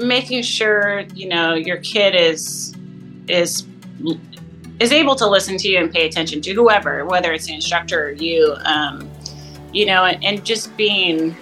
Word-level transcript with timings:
making 0.00 0.42
sure 0.42 1.00
you 1.14 1.28
know 1.28 1.54
your 1.54 1.78
kid 1.78 2.14
is 2.14 2.74
is 3.28 3.66
is 4.80 4.92
able 4.92 5.14
to 5.14 5.28
listen 5.28 5.56
to 5.58 5.68
you 5.68 5.78
and 5.78 5.92
pay 5.92 6.06
attention 6.06 6.40
to 6.40 6.52
whoever, 6.54 7.04
whether 7.04 7.32
it's 7.32 7.46
the 7.46 7.54
instructor 7.54 8.06
or 8.06 8.10
you. 8.12 8.56
Um, 8.64 9.10
you 9.72 9.86
know, 9.86 10.04
and, 10.04 10.24
and 10.24 10.44
just 10.44 10.76
being 10.76 11.36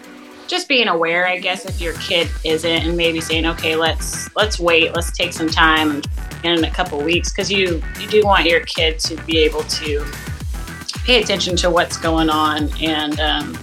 just 0.48 0.66
being 0.66 0.88
aware, 0.88 1.26
I 1.26 1.38
guess, 1.38 1.66
if 1.66 1.80
your 1.80 1.92
kid 1.94 2.28
isn't, 2.44 2.70
and 2.70 2.96
maybe 2.96 3.20
saying, 3.20 3.46
okay, 3.46 3.76
let's 3.76 4.34
let's 4.34 4.58
wait, 4.58 4.94
let's 4.94 5.12
take 5.12 5.32
some 5.32 5.48
time 5.48 6.02
in 6.44 6.64
a 6.64 6.70
couple 6.70 7.00
weeks, 7.00 7.30
because 7.30 7.50
you 7.50 7.82
you 8.00 8.08
do 8.08 8.22
want 8.24 8.46
your 8.46 8.60
kid 8.60 8.98
to 9.00 9.16
be 9.22 9.38
able 9.38 9.62
to 9.62 10.04
pay 11.04 11.22
attention 11.22 11.56
to 11.56 11.70
what's 11.70 11.96
going 11.96 12.28
on 12.28 12.68
and 12.82 13.18
um, 13.20 13.58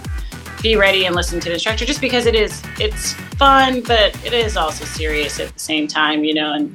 be 0.62 0.76
ready 0.76 1.06
and 1.06 1.16
listen 1.16 1.40
to 1.40 1.50
the 1.50 1.54
instructor. 1.54 1.86
Just 1.86 2.02
because 2.02 2.26
it 2.26 2.36
is 2.36 2.62
it's 2.80 3.16
fun, 3.38 3.82
but 3.82 4.16
it 4.26 4.34
is 4.34 4.56
also 4.56 4.86
serious 4.86 5.40
at 5.40 5.52
the 5.54 5.60
same 5.60 5.88
time, 5.88 6.24
you 6.24 6.34
know, 6.34 6.54
and 6.54 6.74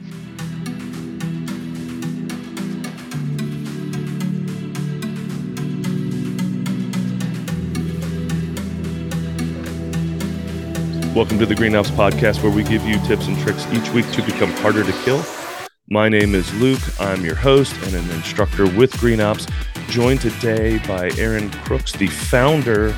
Welcome 11.14 11.40
to 11.40 11.46
the 11.46 11.56
Green 11.56 11.74
Ops 11.74 11.90
Podcast, 11.90 12.42
where 12.42 12.52
we 12.52 12.62
give 12.62 12.84
you 12.84 12.98
tips 13.00 13.26
and 13.26 13.36
tricks 13.40 13.66
each 13.72 13.90
week 13.90 14.08
to 14.12 14.22
become 14.22 14.50
harder 14.52 14.84
to 14.84 14.92
kill. 15.04 15.22
My 15.88 16.08
name 16.08 16.36
is 16.36 16.54
Luke. 16.60 16.80
I'm 17.00 17.24
your 17.24 17.34
host 17.34 17.74
and 17.82 17.94
an 17.94 18.08
instructor 18.12 18.64
with 18.76 18.96
Green 19.00 19.20
Ops, 19.20 19.46
joined 19.88 20.20
today 20.20 20.78
by 20.86 21.10
Aaron 21.18 21.50
Crooks, 21.50 21.92
the 21.92 22.06
founder 22.06 22.94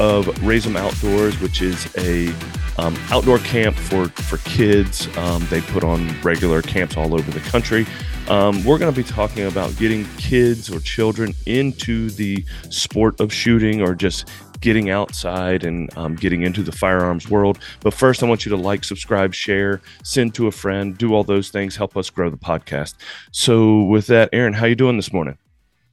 of 0.00 0.44
Raise 0.44 0.66
'em 0.66 0.76
Outdoors, 0.76 1.38
which 1.40 1.62
is 1.62 1.86
a 1.96 2.34
um, 2.78 2.96
outdoor 3.10 3.38
camp 3.38 3.76
for 3.76 4.08
for 4.08 4.38
kids. 4.38 5.08
Um, 5.18 5.46
they 5.50 5.60
put 5.60 5.84
on 5.84 6.08
regular 6.22 6.62
camps 6.62 6.96
all 6.96 7.14
over 7.14 7.30
the 7.30 7.40
country. 7.40 7.86
Um, 8.28 8.64
we're 8.64 8.78
going 8.78 8.92
to 8.92 8.96
be 8.96 9.06
talking 9.06 9.46
about 9.46 9.76
getting 9.76 10.04
kids 10.16 10.70
or 10.70 10.78
children 10.80 11.34
into 11.46 12.08
the 12.10 12.44
sport 12.70 13.18
of 13.20 13.32
shooting 13.32 13.82
or 13.82 13.94
just 13.94 14.28
getting 14.60 14.90
outside 14.90 15.64
and 15.64 15.94
um, 15.98 16.14
getting 16.14 16.42
into 16.42 16.62
the 16.62 16.72
firearms 16.72 17.28
world. 17.28 17.58
But 17.80 17.92
first, 17.92 18.22
I 18.22 18.26
want 18.26 18.46
you 18.46 18.50
to 18.50 18.56
like, 18.56 18.84
subscribe, 18.84 19.34
share, 19.34 19.82
send 20.04 20.34
to 20.36 20.46
a 20.46 20.52
friend, 20.52 20.96
do 20.96 21.12
all 21.12 21.24
those 21.24 21.50
things, 21.50 21.76
help 21.76 21.96
us 21.96 22.08
grow 22.08 22.30
the 22.30 22.38
podcast. 22.38 22.94
So, 23.32 23.82
with 23.82 24.06
that, 24.06 24.30
Aaron, 24.32 24.54
how 24.54 24.66
you 24.66 24.76
doing 24.76 24.96
this 24.96 25.12
morning? 25.12 25.36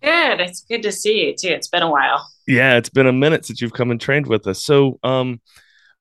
Good. 0.02 0.40
It's 0.40 0.62
good 0.62 0.84
to 0.84 0.92
see 0.92 1.26
you 1.26 1.36
too. 1.36 1.50
It's 1.50 1.68
been 1.68 1.84
a 1.84 1.90
while. 1.90 2.30
Yeah, 2.48 2.78
it's 2.78 2.90
been 2.90 3.08
a 3.08 3.12
minute 3.12 3.46
since 3.46 3.60
you've 3.60 3.74
come 3.74 3.92
and 3.92 4.00
trained 4.00 4.28
with 4.28 4.48
us. 4.48 4.64
So, 4.64 5.00
um, 5.04 5.42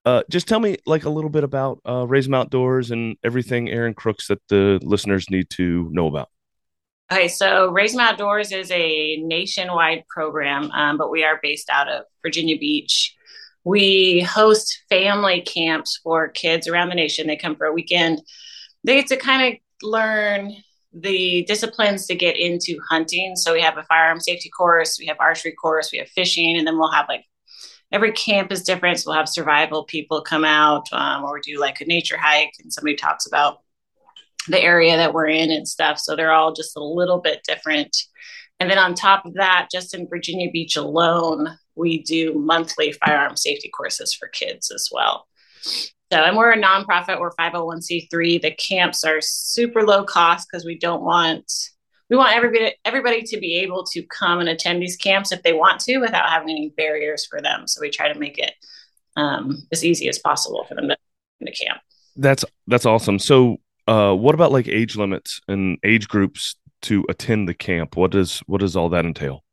uh, 0.09 0.23
just 0.31 0.49
tell 0.49 0.61
me 0.61 0.77
like 0.87 1.05
a 1.05 1.11
little 1.11 1.29
bit 1.29 1.45
about 1.45 1.81
uh, 1.87 2.07
Raise 2.07 2.27
'em 2.27 2.35
Outdoors 2.35 2.91
and 2.91 3.17
everything 3.23 3.69
Aaron 3.69 3.93
Crooks 3.93 4.29
that 4.29 4.41
the 4.49 4.81
listeners 4.83 5.29
need 5.29 5.51
to 5.51 5.89
know 5.93 6.07
about. 6.07 6.31
Okay, 7.13 7.29
so 7.29 7.71
Raise 7.71 7.95
'em 7.95 8.01
Outdoors 8.01 8.51
is 8.53 8.71
a 8.71 9.17
nationwide 9.19 10.05
program, 10.09 10.71
um, 10.71 10.97
but 10.97 11.11
we 11.11 11.25
are 11.25 11.39
based 11.43 11.69
out 11.69 11.89
of 11.89 12.05
Virginia 12.23 12.57
Beach. 12.59 13.15
We 13.65 14.21
host 14.21 14.83
family 14.89 15.43
camps 15.43 16.01
for 16.03 16.29
kids 16.29 16.67
around 16.67 16.89
the 16.89 16.95
nation. 16.95 17.27
They 17.27 17.37
come 17.37 17.57
for 17.57 17.67
a 17.67 17.73
weekend. 17.73 18.23
They 18.85 18.95
get 18.95 19.09
to 19.09 19.17
kind 19.19 19.43
of 19.53 19.59
learn 19.83 20.55
the 20.95 21.45
disciplines 21.45 22.07
to 22.07 22.15
get 22.15 22.39
into 22.39 22.79
hunting. 22.89 23.37
So 23.37 23.53
we 23.53 23.61
have 23.61 23.77
a 23.77 23.83
firearm 23.83 24.21
safety 24.21 24.49
course, 24.49 24.99
we 24.99 25.07
have 25.07 25.19
archery 25.21 25.53
course, 25.53 25.93
we 25.93 25.99
have 25.99 26.09
fishing, 26.09 26.57
and 26.57 26.67
then 26.67 26.79
we'll 26.79 26.93
have 26.93 27.09
like 27.09 27.25
every 27.93 28.13
camp 28.13 28.53
is 28.53 28.63
different. 28.63 28.99
So 28.99 29.11
we'll 29.11 29.19
have 29.19 29.29
survival 29.29 29.85
people 29.85 30.23
come 30.23 30.45
out, 30.45 30.93
um, 30.93 31.25
or 31.25 31.41
do 31.41 31.59
like 31.59 31.81
a 31.81 31.87
nature 31.87 32.19
hike, 32.19 32.55
and 32.63 32.73
somebody 32.73 32.97
talks 32.97 33.27
about 33.27 33.61
the 34.49 34.61
area 34.61 34.97
that 34.97 35.13
we're 35.13 35.29
in 35.29 35.51
and 35.51 35.67
stuff. 35.67 35.99
So 35.99 36.17
they're 36.17 36.33
all 36.33 36.53
just 36.53 36.77
a 36.77 36.83
little 36.83 37.19
bit 37.19 37.43
different. 37.47 37.97
And 38.61 38.71
then 38.71 38.79
on 38.79 38.95
top 38.95 39.25
of 39.25 39.35
that, 39.35 39.69
just 39.71 39.95
in 39.95 40.09
Virginia 40.09 40.51
Beach 40.51 40.77
alone, 40.77 41.49
we 41.77 42.03
do 42.03 42.35
monthly 42.35 42.93
firearm 42.93 43.37
safety 43.37 43.71
courses 43.75 44.13
for 44.13 44.29
kids 44.29 44.71
as 44.71 44.89
well. 44.91 45.27
So, 46.11 46.19
and 46.19 46.37
we're 46.37 46.53
a 46.53 46.61
nonprofit, 46.61 47.21
we're 47.21 47.33
501c3. 47.33 48.41
The 48.41 48.53
camps 48.53 49.05
are 49.05 49.21
super 49.21 49.83
low 49.83 50.05
cost 50.05 50.49
because 50.51 50.65
we 50.65 50.79
don't 50.79 51.03
want 51.03 51.53
we 52.11 52.17
want 52.17 52.35
everybody 52.35 52.75
everybody 52.85 53.23
to 53.23 53.39
be 53.39 53.57
able 53.57 53.85
to 53.85 54.03
come 54.05 54.41
and 54.41 54.49
attend 54.49 54.83
these 54.83 54.97
camps 54.97 55.33
if 55.33 55.43
they 55.43 55.53
want 55.53 55.81
to 55.81 55.99
without 55.99 56.29
having 56.29 56.51
any 56.51 56.73
barriers 56.77 57.27
for 57.27 57.41
them. 57.41 57.67
So 57.67 57.81
we 57.81 57.91
try 57.91 58.13
to 58.13 58.19
make 58.19 58.39
it 58.39 58.53
um, 59.17 59.67
as 59.73 59.85
easy 59.85 60.09
as 60.09 60.19
possible 60.19 60.65
for 60.69 60.75
them 60.75 60.89
to, 60.89 60.97
to 61.45 61.53
camp. 61.53 61.81
That's 62.17 62.45
that's 62.67 62.87
awesome. 62.87 63.19
So 63.19 63.59
uh, 63.87 64.15
what 64.15 64.35
about 64.35 64.53
like 64.53 64.69
age 64.69 64.97
limits 64.97 65.41
and 65.49 65.79
age 65.85 66.09
groups 66.09 66.57
to 66.83 67.05
attend 67.09 67.49
the 67.49 67.55
camp? 67.55 67.97
What 67.97 68.11
does 68.11 68.41
what 68.47 68.61
does 68.61 68.77
all 68.77 68.89
that 68.91 69.05
entail? 69.05 69.45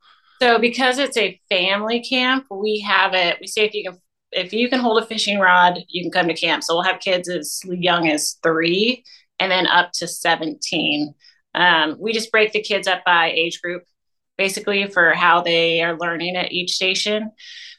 So 0.41 0.59
because 0.59 0.97
it's 0.97 1.17
a 1.17 1.39
family 1.49 2.01
camp, 2.01 2.45
we 2.51 2.79
have 2.81 3.13
it. 3.13 3.37
We 3.39 3.47
say 3.47 3.65
if 3.65 3.73
you 3.73 3.83
can 3.83 3.99
if 4.31 4.53
you 4.53 4.69
can 4.69 4.79
hold 4.79 5.01
a 5.01 5.05
fishing 5.05 5.39
rod, 5.39 5.79
you 5.87 6.03
can 6.03 6.11
come 6.11 6.27
to 6.27 6.33
camp. 6.33 6.63
So 6.63 6.75
we'll 6.75 6.83
have 6.83 6.99
kids 6.99 7.29
as 7.29 7.61
young 7.65 8.09
as 8.09 8.37
three 8.43 9.03
and 9.39 9.51
then 9.51 9.67
up 9.67 9.91
to 9.93 10.07
17. 10.07 11.13
Um, 11.55 11.95
we 11.99 12.13
just 12.13 12.31
break 12.31 12.51
the 12.51 12.61
kids 12.61 12.87
up 12.87 13.03
by 13.05 13.31
age 13.31 13.61
group, 13.61 13.83
basically 14.37 14.87
for 14.87 15.13
how 15.13 15.41
they 15.41 15.81
are 15.81 15.97
learning 15.97 16.35
at 16.35 16.51
each 16.51 16.71
station. 16.73 17.31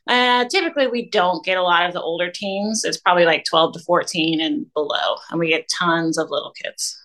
Uh, 0.09 0.45
typically, 0.47 0.87
we 0.87 1.11
don't 1.11 1.45
get 1.45 1.59
a 1.59 1.63
lot 1.63 1.87
of 1.87 1.93
the 1.93 2.01
older 2.01 2.31
teens. 2.31 2.85
It's 2.85 2.97
probably 2.97 3.25
like 3.25 3.45
12 3.45 3.75
to 3.75 3.81
14 3.81 4.41
and 4.41 4.73
below, 4.73 5.17
and 5.31 5.39
we 5.39 5.49
get 5.49 5.69
tons 5.69 6.17
of 6.17 6.31
little 6.31 6.53
kids. 6.53 6.97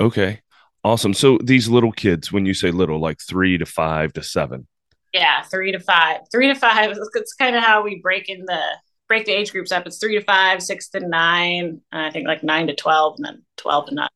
Okay, 0.00 0.40
awesome. 0.84 1.14
So 1.14 1.38
these 1.42 1.68
little 1.68 1.92
kids, 1.92 2.30
when 2.32 2.46
you 2.46 2.54
say 2.54 2.70
little, 2.70 3.00
like 3.00 3.20
three 3.20 3.58
to 3.58 3.66
five 3.66 4.12
to 4.14 4.22
seven. 4.22 4.66
Yeah, 5.14 5.42
three 5.44 5.72
to 5.72 5.80
five. 5.80 6.20
Three 6.30 6.48
to 6.48 6.54
five. 6.54 6.96
It's 7.14 7.34
kind 7.34 7.56
of 7.56 7.62
how 7.62 7.82
we 7.82 8.00
break 8.00 8.28
in 8.28 8.44
the 8.44 8.60
break 9.06 9.24
the 9.24 9.32
age 9.32 9.52
groups 9.52 9.72
up. 9.72 9.86
It's 9.86 9.98
three 9.98 10.18
to 10.18 10.24
five, 10.24 10.62
six 10.62 10.90
to 10.90 11.00
nine. 11.00 11.80
and 11.92 12.02
I 12.02 12.10
think 12.10 12.26
like 12.26 12.42
nine 12.42 12.66
to 12.66 12.74
twelve, 12.74 13.14
and 13.16 13.24
then 13.24 13.42
twelve 13.56 13.86
to 13.86 13.94
nine. 13.94 14.08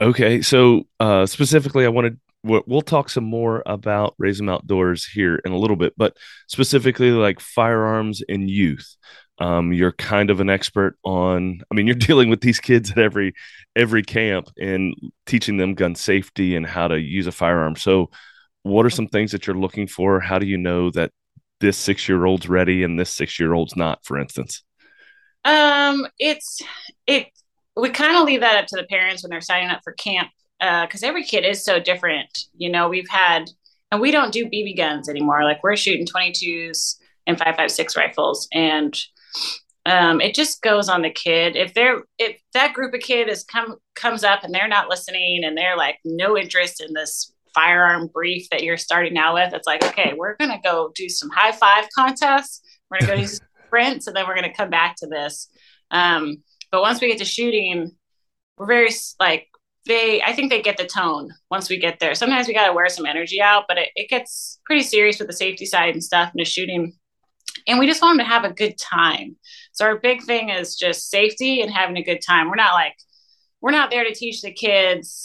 Okay, 0.00 0.42
so 0.42 0.86
uh, 1.00 1.26
specifically, 1.26 1.86
I 1.86 1.88
wanted 1.88 2.18
we'll 2.44 2.82
talk 2.82 3.10
some 3.10 3.24
more 3.24 3.62
about 3.66 4.14
Raise 4.18 4.40
'em 4.40 4.48
Outdoors 4.48 5.04
here 5.04 5.40
in 5.44 5.50
a 5.52 5.58
little 5.58 5.74
bit, 5.76 5.94
but 5.96 6.16
specifically 6.48 7.10
like 7.10 7.40
firearms 7.40 8.22
and 8.28 8.48
youth. 8.48 8.96
Um, 9.38 9.72
you're 9.72 9.92
kind 9.92 10.30
of 10.30 10.40
an 10.40 10.48
expert 10.48 10.96
on. 11.04 11.60
I 11.70 11.74
mean, 11.74 11.86
you're 11.86 11.94
dealing 12.08 12.30
with 12.30 12.40
these 12.40 12.60
kids 12.60 12.90
at 12.90 12.98
every 12.98 13.34
every 13.74 14.02
camp 14.02 14.48
and 14.60 14.94
teaching 15.26 15.56
them 15.56 15.74
gun 15.74 15.94
safety 15.94 16.56
and 16.56 16.66
how 16.66 16.88
to 16.88 17.00
use 17.00 17.26
a 17.26 17.32
firearm. 17.32 17.76
So, 17.76 18.10
what 18.62 18.86
are 18.86 18.90
some 18.90 19.08
things 19.08 19.32
that 19.32 19.46
you're 19.46 19.56
looking 19.56 19.86
for? 19.88 20.20
How 20.20 20.38
do 20.38 20.46
you 20.46 20.58
know 20.58 20.90
that 20.90 21.10
this 21.60 21.76
six 21.78 22.08
year 22.08 22.24
old's 22.26 22.48
ready 22.48 22.82
and 22.84 22.98
this 22.98 23.10
six 23.10 23.40
year 23.40 23.52
old's 23.54 23.76
not, 23.76 24.04
for 24.04 24.18
instance? 24.18 24.62
Um, 25.44 26.06
it's 26.18 26.60
it. 27.06 27.28
We 27.76 27.90
kind 27.90 28.16
of 28.16 28.24
leave 28.24 28.40
that 28.40 28.56
up 28.56 28.66
to 28.68 28.76
the 28.76 28.84
parents 28.84 29.22
when 29.22 29.30
they're 29.30 29.40
signing 29.40 29.68
up 29.68 29.82
for 29.84 29.92
camp 29.92 30.30
because 30.58 31.02
uh, 31.02 31.06
every 31.06 31.24
kid 31.24 31.44
is 31.44 31.64
so 31.64 31.78
different. 31.78 32.46
You 32.56 32.70
know, 32.70 32.88
we've 32.88 33.08
had, 33.08 33.50
and 33.90 34.00
we 34.00 34.10
don't 34.10 34.32
do 34.32 34.46
BB 34.46 34.76
guns 34.76 35.08
anymore. 35.08 35.44
Like 35.44 35.62
we're 35.62 35.76
shooting 35.76 36.06
22s 36.06 36.96
and 37.26 37.38
5.56 37.38 37.96
rifles, 37.96 38.48
and 38.52 38.96
um, 39.86 40.20
it 40.20 40.34
just 40.34 40.62
goes 40.62 40.88
on 40.88 41.02
the 41.02 41.10
kid. 41.10 41.54
If 41.54 41.72
they're 41.74 42.02
if 42.18 42.40
that 42.54 42.72
group 42.74 42.92
of 42.92 43.00
kid 43.00 43.28
is 43.28 43.44
come 43.44 43.76
comes 43.94 44.24
up 44.24 44.42
and 44.42 44.52
they're 44.52 44.68
not 44.68 44.88
listening 44.88 45.44
and 45.44 45.56
they're 45.56 45.76
like 45.76 45.98
no 46.04 46.36
interest 46.36 46.82
in 46.82 46.92
this 46.92 47.32
firearm 47.54 48.08
brief 48.08 48.48
that 48.50 48.64
you're 48.64 48.76
starting 48.76 49.16
out 49.16 49.34
with, 49.34 49.54
it's 49.54 49.66
like 49.66 49.84
okay, 49.84 50.14
we're 50.16 50.36
gonna 50.36 50.60
go 50.62 50.90
do 50.94 51.08
some 51.08 51.30
high 51.30 51.52
five 51.52 51.86
contests. 51.94 52.62
We're 52.90 53.00
gonna 53.00 53.12
go 53.12 53.20
do 53.22 53.26
sprints, 53.66 54.06
and 54.08 54.16
then 54.16 54.26
we're 54.26 54.34
gonna 54.34 54.54
come 54.54 54.70
back 54.70 54.96
to 54.96 55.06
this. 55.06 55.48
Um, 55.92 56.42
but 56.76 56.82
once 56.82 57.00
we 57.00 57.08
get 57.08 57.16
to 57.16 57.24
shooting, 57.24 57.90
we're 58.58 58.66
very 58.66 58.90
like 59.18 59.48
they 59.86 60.20
i 60.20 60.34
think 60.34 60.50
they 60.50 60.60
get 60.60 60.76
the 60.76 60.84
tone 60.84 61.32
once 61.50 61.70
we 61.70 61.78
get 61.78 61.98
there. 62.00 62.14
Sometimes 62.14 62.46
we 62.46 62.52
got 62.52 62.66
to 62.66 62.74
wear 62.74 62.90
some 62.90 63.06
energy 63.06 63.40
out 63.40 63.64
but 63.66 63.78
it, 63.78 63.88
it 63.96 64.10
gets 64.10 64.60
pretty 64.66 64.82
serious 64.82 65.18
with 65.18 65.26
the 65.26 65.32
safety 65.32 65.64
side 65.64 65.94
and 65.94 66.04
stuff 66.04 66.30
and 66.34 66.38
the 66.38 66.44
shooting. 66.44 66.92
And 67.66 67.78
we 67.78 67.86
just 67.86 68.02
want 68.02 68.18
them 68.18 68.26
to 68.26 68.30
have 68.30 68.44
a 68.44 68.52
good 68.52 68.76
time. 68.76 69.36
So 69.72 69.86
our 69.86 69.98
big 69.98 70.22
thing 70.22 70.50
is 70.50 70.76
just 70.76 71.08
safety 71.08 71.62
and 71.62 71.70
having 71.70 71.96
a 71.96 72.02
good 72.02 72.20
time. 72.20 72.50
We're 72.50 72.56
not 72.56 72.74
like 72.74 72.96
we're 73.62 73.70
not 73.70 73.88
there 73.88 74.04
to 74.04 74.12
teach 74.12 74.42
the 74.42 74.52
kids 74.52 75.24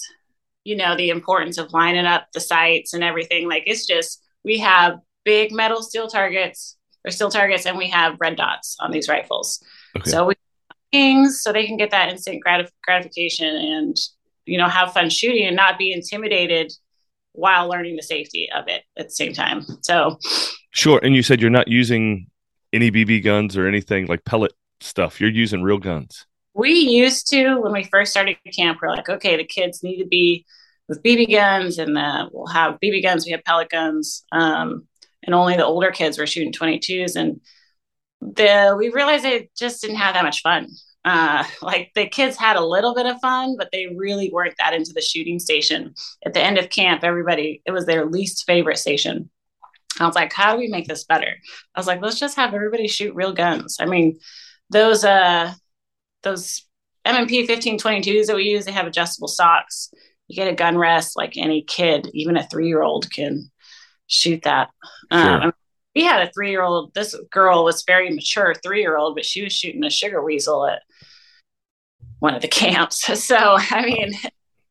you 0.64 0.78
know 0.78 0.96
the 0.96 1.10
importance 1.10 1.58
of 1.58 1.74
lining 1.74 2.06
up 2.06 2.28
the 2.34 2.40
sights 2.40 2.94
and 2.94 3.04
everything. 3.04 3.50
Like 3.50 3.64
it's 3.66 3.86
just 3.86 4.24
we 4.46 4.60
have 4.60 5.00
big 5.26 5.52
metal 5.52 5.84
steel 5.84 6.08
targets 6.08 6.78
or 7.06 7.12
steel 7.12 7.30
targets 7.30 7.66
and 7.66 7.78
we 7.78 7.90
have 7.90 8.16
red 8.22 8.38
dots 8.38 8.78
on 8.80 8.92
these 8.92 9.10
rifles. 9.10 9.62
Okay. 9.98 10.10
so 10.10 10.28
we 10.28 10.36
things 10.92 11.42
so 11.42 11.52
they 11.52 11.66
can 11.66 11.78
get 11.78 11.92
that 11.92 12.10
instant 12.10 12.44
gratif- 12.46 12.72
gratification 12.84 13.56
and 13.56 13.98
you 14.46 14.58
know, 14.58 14.68
have 14.68 14.94
fun 14.94 15.10
shooting 15.10 15.46
and 15.46 15.56
not 15.56 15.78
be 15.78 15.92
intimidated 15.92 16.74
while 17.34 17.70
learning 17.70 17.96
the 17.96 18.04
safety 18.04 18.50
of 18.54 18.68
it 18.68 18.84
at 18.98 19.08
the 19.08 19.12
same 19.12 19.34
time. 19.34 19.64
So, 19.82 20.18
sure. 20.72 21.00
And 21.04 21.16
you 21.16 21.24
said 21.24 21.42
you're 21.42 21.50
not 21.50 21.68
using 21.68 22.28
any 22.74 22.92
BB 22.92 23.24
guns 23.24 23.56
or 23.56 23.68
anything 23.68 24.08
like 24.08 24.26
pellet 24.26 24.54
stuff. 24.82 25.22
You're 25.22 25.30
using 25.30 25.64
real 25.64 25.78
guns. 25.78 26.26
We 26.54 26.72
used 26.74 27.30
to 27.30 27.56
when 27.56 27.72
we 27.72 27.84
first 27.86 28.12
started 28.12 28.38
camp. 28.54 28.80
We're 28.82 28.90
like, 28.90 29.08
okay, 29.08 29.38
the 29.38 29.46
kids 29.46 29.84
need 29.84 30.02
to 30.02 30.08
be 30.08 30.46
with 30.90 31.02
BB 31.02 31.32
guns, 31.32 31.78
and 31.78 31.96
the, 31.96 32.30
we'll 32.34 32.48
have 32.48 32.78
BB 32.84 33.02
guns. 33.04 33.26
We 33.26 33.32
have 33.32 33.44
pellet 33.46 33.70
guns, 33.70 34.26
um, 34.34 34.86
and 35.24 35.34
only 35.34 35.56
the 35.56 35.66
older 35.66 35.92
kids 35.92 36.18
were 36.18 36.28
shooting 36.28 36.52
22s. 36.52 37.16
And 37.16 37.40
the 38.22 38.76
we 38.78 38.90
realized 38.90 39.26
they 39.26 39.50
just 39.58 39.82
didn't 39.82 39.98
have 39.98 40.14
that 40.14 40.24
much 40.24 40.42
fun. 40.42 40.68
Uh, 41.04 41.44
like 41.62 41.92
the 41.96 42.08
kids 42.08 42.38
had 42.38 42.56
a 42.56 42.66
little 42.66 42.94
bit 42.94 43.08
of 43.08 43.20
fun, 43.20 43.56
but 43.58 43.70
they 43.72 43.88
really 43.96 44.30
weren't 44.32 44.56
that 44.60 44.74
into 44.74 44.94
the 44.94 45.02
shooting 45.02 45.40
station. 45.40 45.94
At 46.26 46.34
the 46.34 46.42
end 46.42 46.58
of 46.58 46.70
camp, 46.70 47.04
everybody 47.04 47.62
it 47.66 47.72
was 47.72 47.86
their 47.86 48.06
least 48.06 48.46
favorite 48.46 48.78
station. 48.78 49.30
I 50.00 50.06
was 50.06 50.16
like, 50.16 50.32
how 50.32 50.54
do 50.54 50.60
we 50.60 50.68
make 50.68 50.88
this 50.88 51.04
better? 51.04 51.36
I 51.76 51.80
was 51.80 51.88
like, 51.88 52.02
let's 52.02 52.20
just 52.20 52.38
have 52.38 52.54
everybody 52.54 52.88
shoot 52.88 53.16
real 53.16 53.34
guns. 53.34 53.78
I 53.80 53.86
mean, 53.86 54.20
those 54.70 55.04
uh 55.04 55.54
those 56.24 56.66
M&P 57.04 57.48
1522s 57.48 58.28
that 58.28 58.36
we 58.36 58.44
use, 58.44 58.66
they 58.66 58.72
have 58.72 58.86
adjustable 58.86 59.28
stocks. 59.28 59.92
You 60.28 60.36
get 60.36 60.48
a 60.48 60.56
gun 60.56 60.78
rest 60.78 61.18
like 61.18 61.36
any 61.36 61.64
kid, 61.64 62.10
even 62.14 62.38
a 62.38 62.48
three 62.48 62.68
year 62.68 62.84
old 62.84 63.12
can 63.12 63.50
shoot 64.08 64.44
that. 64.44 64.70
Sure. 65.12 65.44
Um, 65.46 65.54
we 65.96 66.04
had 66.04 66.28
a 66.28 66.32
three 66.32 66.52
year 66.52 66.62
old. 66.62 66.94
This 66.94 67.16
girl 67.32 67.64
was 67.64 67.84
very 67.86 68.10
mature, 68.10 68.54
three 68.56 68.82
year 68.82 68.98
old, 68.98 69.16
but 69.16 69.26
she 69.26 69.44
was 69.44 69.54
shooting 69.54 69.84
a 69.84 69.90
sugar 69.90 70.24
weasel 70.24 70.66
at 70.66 70.82
one 72.20 72.36
of 72.36 72.42
the 72.42 72.48
camps. 72.62 73.06
So, 73.22 73.58
I 73.58 73.86
mean, 73.86 74.14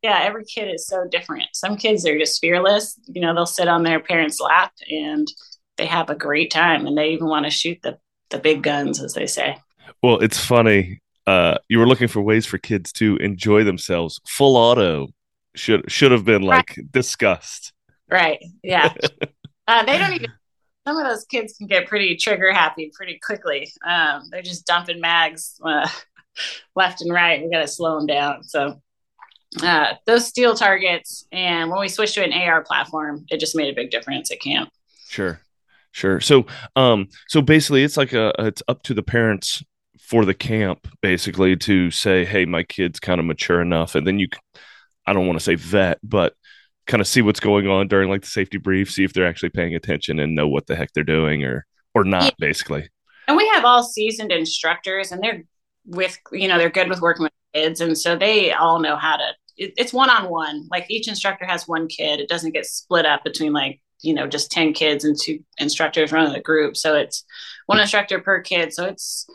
yeah, 0.02 0.20
every 0.22 0.44
kid 0.44 0.72
is 0.72 0.87
so 0.87 1.06
different. 1.11 1.49
Some 1.52 1.76
kids 1.76 2.06
are 2.06 2.19
just 2.19 2.40
fearless. 2.40 2.99
You 3.06 3.20
know, 3.20 3.34
they'll 3.34 3.46
sit 3.46 3.69
on 3.69 3.82
their 3.82 4.00
parents' 4.00 4.40
lap 4.40 4.72
and 4.90 5.28
they 5.76 5.87
have 5.87 6.11
a 6.11 6.14
great 6.14 6.50
time 6.50 6.87
and 6.87 6.96
they 6.96 7.11
even 7.11 7.26
want 7.26 7.44
to 7.44 7.50
shoot 7.50 7.78
the, 7.82 7.99
the 8.31 8.38
big 8.38 8.62
guns, 8.62 9.02
as 9.02 9.14
they 9.14 9.26
say. 9.26 9.56
Well, 10.02 10.19
it's 10.19 10.38
funny. 10.38 11.00
Uh, 11.26 11.58
you 11.69 11.78
were 11.78 11.87
looking 11.87 12.08
for 12.08 12.23
ways 12.23 12.46
for 12.46 12.58
kids 12.58 12.93
to 12.93 13.16
enjoy 13.16 13.64
themselves. 13.64 14.20
Full 14.26 14.56
auto 14.56 15.08
should 15.55 15.90
should 15.90 16.12
have 16.12 16.25
been 16.25 16.43
like 16.43 16.76
right. 16.76 16.93
discussed. 16.93 17.73
Right. 18.11 18.43
Yeah. 18.62 18.93
uh, 19.69 19.84
they 19.84 19.99
don't 19.99 20.12
even. 20.14 20.32
Some 20.87 20.97
of 20.97 21.06
those 21.06 21.25
kids 21.25 21.55
can 21.56 21.67
get 21.67 21.88
pretty 21.88 22.17
trigger 22.17 22.53
happy 22.53 22.91
pretty 22.94 23.19
quickly. 23.23 23.71
Um, 23.87 24.25
they're 24.31 24.43
just 24.43 24.67
dumping 24.67 25.00
mags 25.00 25.61
uh, 25.62 25.88
left 26.75 27.03
and 27.03 27.12
right. 27.12 27.43
We 27.43 27.50
got 27.50 27.61
to 27.61 27.69
slow 27.69 27.99
them 27.99 28.06
down. 28.06 28.44
So 28.44 28.81
uh, 29.62 29.94
those 30.06 30.27
steel 30.27 30.55
targets, 30.55 31.27
and 31.32 31.71
when 31.71 31.81
we 31.81 31.88
switched 31.88 32.15
to 32.15 32.25
an 32.25 32.32
AR 32.32 32.62
platform, 32.62 33.27
it 33.31 33.41
just 33.41 33.56
made 33.56 33.71
a 33.71 33.75
big 33.75 33.91
difference 33.91 34.31
at 34.31 34.41
camp. 34.41 34.71
Sure, 35.09 35.41
sure. 35.91 36.21
So, 36.21 36.47
um, 36.77 37.09
so 37.29 37.43
basically, 37.43 37.83
it's 37.83 37.97
like 37.97 38.12
a 38.12 38.33
it's 38.38 38.62
up 38.69 38.83
to 38.85 38.94
the 38.94 39.03
parents 39.03 39.62
for 39.99 40.25
the 40.25 40.35
camp 40.35 40.88
basically 41.03 41.56
to 41.56 41.91
say, 41.91 42.25
hey, 42.25 42.44
my 42.44 42.62
kid's 42.62 43.00
kind 43.00 43.19
of 43.19 43.26
mature 43.26 43.61
enough, 43.61 43.97
and 43.97 44.06
then 44.06 44.19
you, 44.21 44.29
I 45.06 45.12
don't 45.12 45.26
want 45.26 45.38
to 45.38 45.44
say 45.44 45.56
vet, 45.56 45.99
but 46.03 46.35
kind 46.90 47.00
of 47.00 47.06
see 47.06 47.22
what's 47.22 47.40
going 47.40 47.69
on 47.69 47.88
during 47.88 48.10
like 48.10 48.22
the 48.22 48.26
safety 48.26 48.58
brief, 48.58 48.90
see 48.90 49.04
if 49.04 49.12
they're 49.12 49.26
actually 49.26 49.50
paying 49.50 49.75
attention 49.75 50.19
and 50.19 50.34
know 50.34 50.48
what 50.48 50.66
the 50.66 50.76
heck 50.76 50.92
they're 50.92 51.04
doing 51.04 51.44
or 51.44 51.66
or 51.94 52.04
not, 52.04 52.25
yeah. 52.25 52.31
basically. 52.38 52.88
And 53.28 53.37
we 53.37 53.48
have 53.48 53.64
all 53.64 53.82
seasoned 53.82 54.32
instructors, 54.32 55.12
and 55.12 55.22
they're 55.22 55.44
with 55.87 56.19
you 56.32 56.48
know 56.48 56.58
they're 56.58 56.70
good 56.70 56.88
with 56.88 57.00
working 57.00 57.25
with 57.25 57.32
kids, 57.54 57.81
and 57.81 57.96
so 57.96 58.16
they 58.16 58.52
all 58.52 58.81
know 58.81 58.96
how 58.96 59.16
to 59.16 59.28
it, 59.56 59.75
it's 59.76 59.92
one 59.92 60.10
on 60.10 60.28
one. 60.28 60.69
Like 60.70 60.87
each 60.90 61.08
instructor 61.08 61.46
has 61.46 61.69
one 61.69 61.87
kid. 61.87 62.20
It 62.20 62.28
doesn't 62.28 62.52
get 62.52 62.66
split 62.66 63.06
up 63.06 63.22
between 63.25 63.52
like 63.52 63.81
you 64.02 64.14
know 64.14 64.26
just 64.26 64.50
10 64.50 64.72
kids 64.72 65.04
and 65.04 65.16
two 65.20 65.40
instructors 65.58 66.10
running 66.10 66.32
the 66.32 66.40
group 66.40 66.75
so 66.75 66.96
it's 66.96 67.22
one 67.66 67.78
instructor 67.78 68.19
per 68.19 68.40
kid 68.40 68.72
so 68.72 68.87
it's 68.87 69.26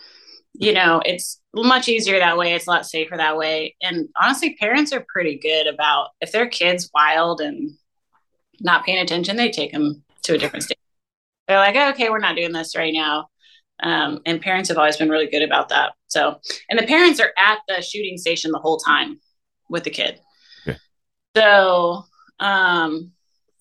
you 0.59 0.73
know 0.73 1.01
it's 1.05 1.41
much 1.53 1.87
easier 1.87 2.19
that 2.19 2.37
way 2.37 2.53
it's 2.53 2.67
a 2.67 2.69
lot 2.69 2.85
safer 2.85 3.17
that 3.17 3.37
way 3.37 3.75
and 3.81 4.07
honestly 4.21 4.55
parents 4.55 4.91
are 4.93 5.05
pretty 5.07 5.37
good 5.37 5.67
about 5.67 6.09
if 6.21 6.31
their 6.31 6.47
kids 6.47 6.89
wild 6.93 7.41
and 7.41 7.71
not 8.61 8.85
paying 8.85 8.99
attention 8.99 9.35
they 9.35 9.51
take 9.51 9.71
them 9.71 10.03
to 10.23 10.35
a 10.35 10.37
different 10.37 10.63
state 10.63 10.77
they're 11.47 11.57
like 11.57 11.75
okay 11.75 12.09
we're 12.09 12.19
not 12.19 12.35
doing 12.35 12.51
this 12.51 12.75
right 12.75 12.93
now 12.93 13.27
um, 13.83 14.21
and 14.25 14.41
parents 14.41 14.69
have 14.69 14.77
always 14.77 14.95
been 14.95 15.09
really 15.09 15.27
good 15.27 15.43
about 15.43 15.69
that 15.69 15.93
so 16.07 16.39
and 16.69 16.79
the 16.79 16.87
parents 16.87 17.19
are 17.19 17.33
at 17.37 17.59
the 17.67 17.81
shooting 17.81 18.17
station 18.17 18.51
the 18.51 18.59
whole 18.59 18.77
time 18.77 19.19
with 19.69 19.83
the 19.83 19.89
kid. 19.89 20.19
Okay. 20.67 20.77
So 21.35 22.05
um, 22.39 23.11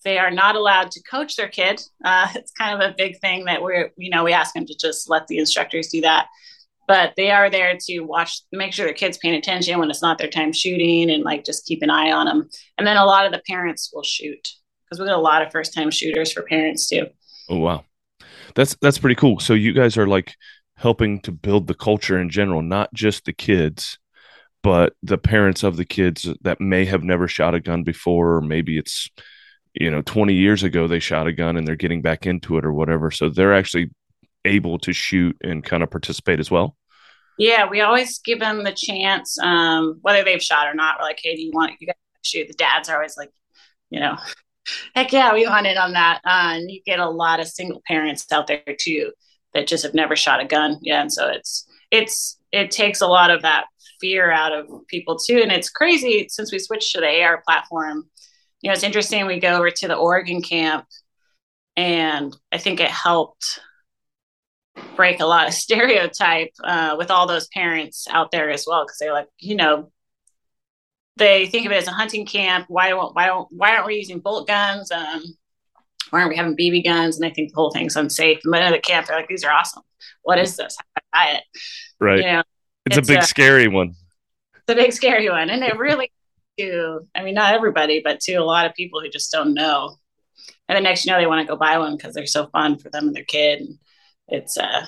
they 0.04 0.18
are 0.18 0.30
not 0.30 0.56
allowed 0.56 0.90
to 0.92 1.02
coach 1.02 1.36
their 1.36 1.48
kid. 1.48 1.82
Uh, 2.04 2.28
it's 2.34 2.52
kind 2.52 2.80
of 2.80 2.88
a 2.88 2.94
big 2.96 3.18
thing 3.20 3.44
that 3.46 3.62
we're, 3.62 3.90
you 3.96 4.10
know, 4.10 4.24
we 4.24 4.32
ask 4.32 4.54
them 4.54 4.66
to 4.66 4.76
just 4.78 5.08
let 5.08 5.26
the 5.26 5.38
instructors 5.38 5.88
do 5.88 6.00
that. 6.02 6.28
But 6.86 7.14
they 7.16 7.30
are 7.30 7.48
there 7.48 7.76
to 7.86 8.00
watch, 8.00 8.40
make 8.52 8.72
sure 8.72 8.84
their 8.84 8.94
kids 8.94 9.18
paying 9.18 9.34
attention 9.34 9.78
when 9.78 9.90
it's 9.90 10.02
not 10.02 10.18
their 10.18 10.28
time 10.28 10.52
shooting, 10.52 11.10
and 11.10 11.24
like 11.24 11.44
just 11.44 11.66
keep 11.66 11.82
an 11.82 11.90
eye 11.90 12.12
on 12.12 12.26
them. 12.26 12.48
And 12.76 12.86
then 12.86 12.96
a 12.96 13.06
lot 13.06 13.26
of 13.26 13.32
the 13.32 13.42
parents 13.48 13.90
will 13.92 14.02
shoot 14.02 14.48
because 14.84 15.00
we 15.00 15.06
got 15.06 15.16
a 15.16 15.20
lot 15.20 15.42
of 15.42 15.50
first 15.50 15.74
time 15.74 15.90
shooters 15.90 16.32
for 16.32 16.42
parents 16.42 16.88
too. 16.88 17.06
Oh 17.48 17.58
wow, 17.58 17.84
that's 18.54 18.76
that's 18.80 18.98
pretty 18.98 19.16
cool. 19.16 19.40
So 19.40 19.54
you 19.54 19.72
guys 19.72 19.96
are 19.96 20.06
like 20.06 20.34
helping 20.76 21.20
to 21.20 21.32
build 21.32 21.66
the 21.66 21.74
culture 21.74 22.18
in 22.18 22.28
general, 22.28 22.62
not 22.62 22.92
just 22.92 23.24
the 23.24 23.32
kids, 23.32 23.98
but 24.62 24.94
the 25.02 25.18
parents 25.18 25.62
of 25.62 25.76
the 25.76 25.84
kids 25.84 26.28
that 26.42 26.60
may 26.60 26.84
have 26.84 27.04
never 27.04 27.28
shot 27.28 27.54
a 27.54 27.60
gun 27.60 27.82
before, 27.82 28.36
or 28.36 28.40
maybe 28.40 28.78
it's, 28.78 29.08
you 29.74 29.90
know, 29.90 30.02
20 30.02 30.34
years 30.34 30.62
ago 30.62 30.86
they 30.88 30.98
shot 30.98 31.26
a 31.26 31.32
gun 31.32 31.56
and 31.56 31.66
they're 31.66 31.76
getting 31.76 32.02
back 32.02 32.26
into 32.26 32.58
it 32.58 32.64
or 32.64 32.72
whatever. 32.72 33.10
So 33.10 33.28
they're 33.28 33.54
actually 33.54 33.90
able 34.44 34.78
to 34.80 34.92
shoot 34.92 35.36
and 35.42 35.64
kind 35.64 35.82
of 35.82 35.90
participate 35.90 36.40
as 36.40 36.50
well. 36.50 36.76
Yeah, 37.38 37.68
we 37.68 37.80
always 37.80 38.18
give 38.18 38.38
them 38.38 38.62
the 38.62 38.72
chance, 38.72 39.36
um, 39.40 39.98
whether 40.02 40.22
they've 40.22 40.42
shot 40.42 40.68
or 40.68 40.74
not. 40.74 40.96
We're 40.98 41.06
like, 41.06 41.20
hey, 41.22 41.34
do 41.34 41.42
you 41.42 41.50
want 41.52 41.72
you 41.80 41.88
guys 41.88 41.94
to 41.94 42.28
shoot? 42.28 42.48
The 42.48 42.54
dads 42.54 42.88
are 42.88 42.96
always 42.96 43.16
like, 43.16 43.30
you 43.90 44.00
know, 44.00 44.16
heck 44.94 45.12
yeah, 45.12 45.32
we 45.32 45.46
want 45.46 45.66
it 45.66 45.76
on 45.76 45.92
that. 45.92 46.20
Uh, 46.24 46.54
and 46.54 46.70
you 46.70 46.80
get 46.84 47.00
a 47.00 47.08
lot 47.08 47.40
of 47.40 47.48
single 47.48 47.82
parents 47.86 48.30
out 48.32 48.46
there 48.46 48.62
too 48.78 49.12
that 49.52 49.66
just 49.66 49.84
have 49.84 49.94
never 49.94 50.16
shot 50.16 50.40
a 50.40 50.44
gun. 50.44 50.78
Yeah, 50.82 51.00
and 51.00 51.12
so 51.12 51.28
it's 51.28 51.66
it's 51.90 52.38
it 52.52 52.70
takes 52.70 53.00
a 53.00 53.06
lot 53.06 53.30
of 53.30 53.42
that 53.42 53.66
fear 54.00 54.30
out 54.30 54.52
of 54.52 54.68
people 54.88 55.18
too. 55.18 55.40
And 55.42 55.50
it's 55.50 55.70
crazy 55.70 56.28
since 56.28 56.52
we 56.52 56.58
switched 56.58 56.92
to 56.92 57.00
the 57.00 57.22
AR 57.22 57.42
platform. 57.46 58.08
You 58.60 58.70
know, 58.70 58.74
it's 58.74 58.82
interesting. 58.84 59.26
We 59.26 59.40
go 59.40 59.56
over 59.56 59.70
to 59.70 59.88
the 59.88 59.96
Oregon 59.96 60.40
camp, 60.40 60.86
and 61.76 62.36
I 62.52 62.58
think 62.58 62.80
it 62.80 62.90
helped 62.90 63.60
break 64.96 65.20
a 65.20 65.26
lot 65.26 65.48
of 65.48 65.54
stereotype 65.64 66.52
uh, 66.62 66.94
with 66.98 67.10
all 67.10 67.26
those 67.26 67.48
parents 67.48 68.06
out 68.10 68.30
there 68.30 68.50
as 68.50 68.64
well 68.66 68.84
because 68.84 68.98
they're 68.98 69.12
like, 69.12 69.28
you 69.38 69.56
know, 69.56 69.90
they 71.16 71.46
think 71.46 71.66
of 71.66 71.72
it 71.72 71.76
as 71.76 71.88
a 71.88 71.92
hunting 71.92 72.26
camp. 72.26 72.66
Why 72.68 72.88
don't 72.88 73.14
why 73.14 73.26
don't 73.26 73.48
why 73.50 73.74
aren't 73.74 73.86
we 73.86 73.96
using 73.96 74.20
bolt 74.20 74.48
guns? 74.48 74.90
Um, 74.90 75.22
why 76.10 76.20
aren't 76.20 76.30
we 76.30 76.36
having 76.36 76.56
BB 76.56 76.84
guns? 76.84 77.16
And 77.16 77.24
they 77.24 77.34
think 77.34 77.50
the 77.50 77.56
whole 77.56 77.70
thing's 77.70 77.96
unsafe. 77.96 78.40
And 78.44 78.52
then 78.52 78.62
at 78.62 78.70
the 78.70 78.78
camp, 78.78 79.06
they're 79.06 79.16
like, 79.16 79.28
these 79.28 79.44
are 79.44 79.52
awesome. 79.52 79.82
What 80.22 80.38
is 80.38 80.56
this? 80.56 80.76
I 80.96 81.00
buy 81.12 81.30
it? 81.32 81.44
Right. 82.00 82.18
You 82.18 82.24
know, 82.24 82.42
it's, 82.86 82.98
it's 82.98 83.08
a 83.08 83.12
big 83.12 83.22
a, 83.22 83.26
scary 83.26 83.68
one. 83.68 83.94
It's 84.54 84.72
a 84.72 84.74
big 84.74 84.92
scary 84.92 85.28
one, 85.28 85.50
and 85.50 85.62
it 85.62 85.78
really 85.78 86.10
to 86.58 87.00
I 87.14 87.22
mean 87.22 87.34
not 87.34 87.54
everybody, 87.54 88.00
but 88.04 88.20
to 88.20 88.34
a 88.34 88.44
lot 88.44 88.66
of 88.66 88.74
people 88.74 89.00
who 89.00 89.08
just 89.08 89.32
don't 89.32 89.54
know. 89.54 89.96
And 90.68 90.76
the 90.76 90.80
next 90.80 91.04
you 91.04 91.12
know 91.12 91.18
they 91.18 91.26
want 91.26 91.46
to 91.46 91.50
go 91.50 91.58
buy 91.58 91.78
one 91.78 91.96
because 91.96 92.14
they're 92.14 92.26
so 92.26 92.48
fun 92.48 92.78
for 92.78 92.90
them 92.90 93.08
and 93.08 93.16
their 93.16 93.24
kid. 93.24 93.60
And 93.60 93.78
it's 94.28 94.56
uh 94.56 94.86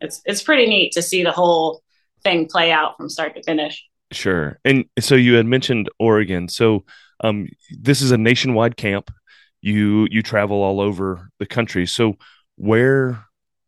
it's 0.00 0.20
it's 0.24 0.42
pretty 0.42 0.66
neat 0.66 0.92
to 0.92 1.02
see 1.02 1.22
the 1.22 1.32
whole 1.32 1.82
thing 2.22 2.46
play 2.46 2.72
out 2.72 2.96
from 2.96 3.08
start 3.08 3.34
to 3.36 3.42
finish. 3.42 3.84
Sure. 4.12 4.58
And 4.64 4.84
so 5.00 5.14
you 5.14 5.34
had 5.34 5.46
mentioned 5.46 5.88
Oregon. 5.98 6.48
So 6.48 6.84
um 7.20 7.48
this 7.70 8.02
is 8.02 8.10
a 8.10 8.18
nationwide 8.18 8.76
camp. 8.76 9.10
You 9.60 10.08
you 10.10 10.22
travel 10.22 10.62
all 10.62 10.80
over 10.80 11.30
the 11.38 11.46
country. 11.46 11.86
So 11.86 12.16
where 12.56 13.24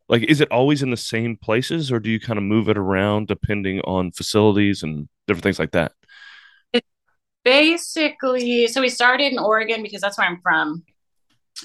like 0.07 0.23
is 0.23 0.41
it 0.41 0.51
always 0.51 0.83
in 0.83 0.91
the 0.91 0.97
same 0.97 1.35
places 1.35 1.91
or 1.91 1.99
do 1.99 2.09
you 2.09 2.19
kind 2.19 2.37
of 2.37 2.43
move 2.43 2.69
it 2.69 2.77
around 2.77 3.27
depending 3.27 3.81
on 3.81 4.11
facilities 4.11 4.83
and 4.83 5.07
different 5.27 5.43
things 5.43 5.59
like 5.59 5.71
that 5.71 5.91
it 6.73 6.83
basically 7.43 8.67
so 8.67 8.81
we 8.81 8.89
started 8.89 9.31
in 9.31 9.39
oregon 9.39 9.81
because 9.81 10.01
that's 10.01 10.17
where 10.17 10.27
i'm 10.27 10.39
from 10.41 10.83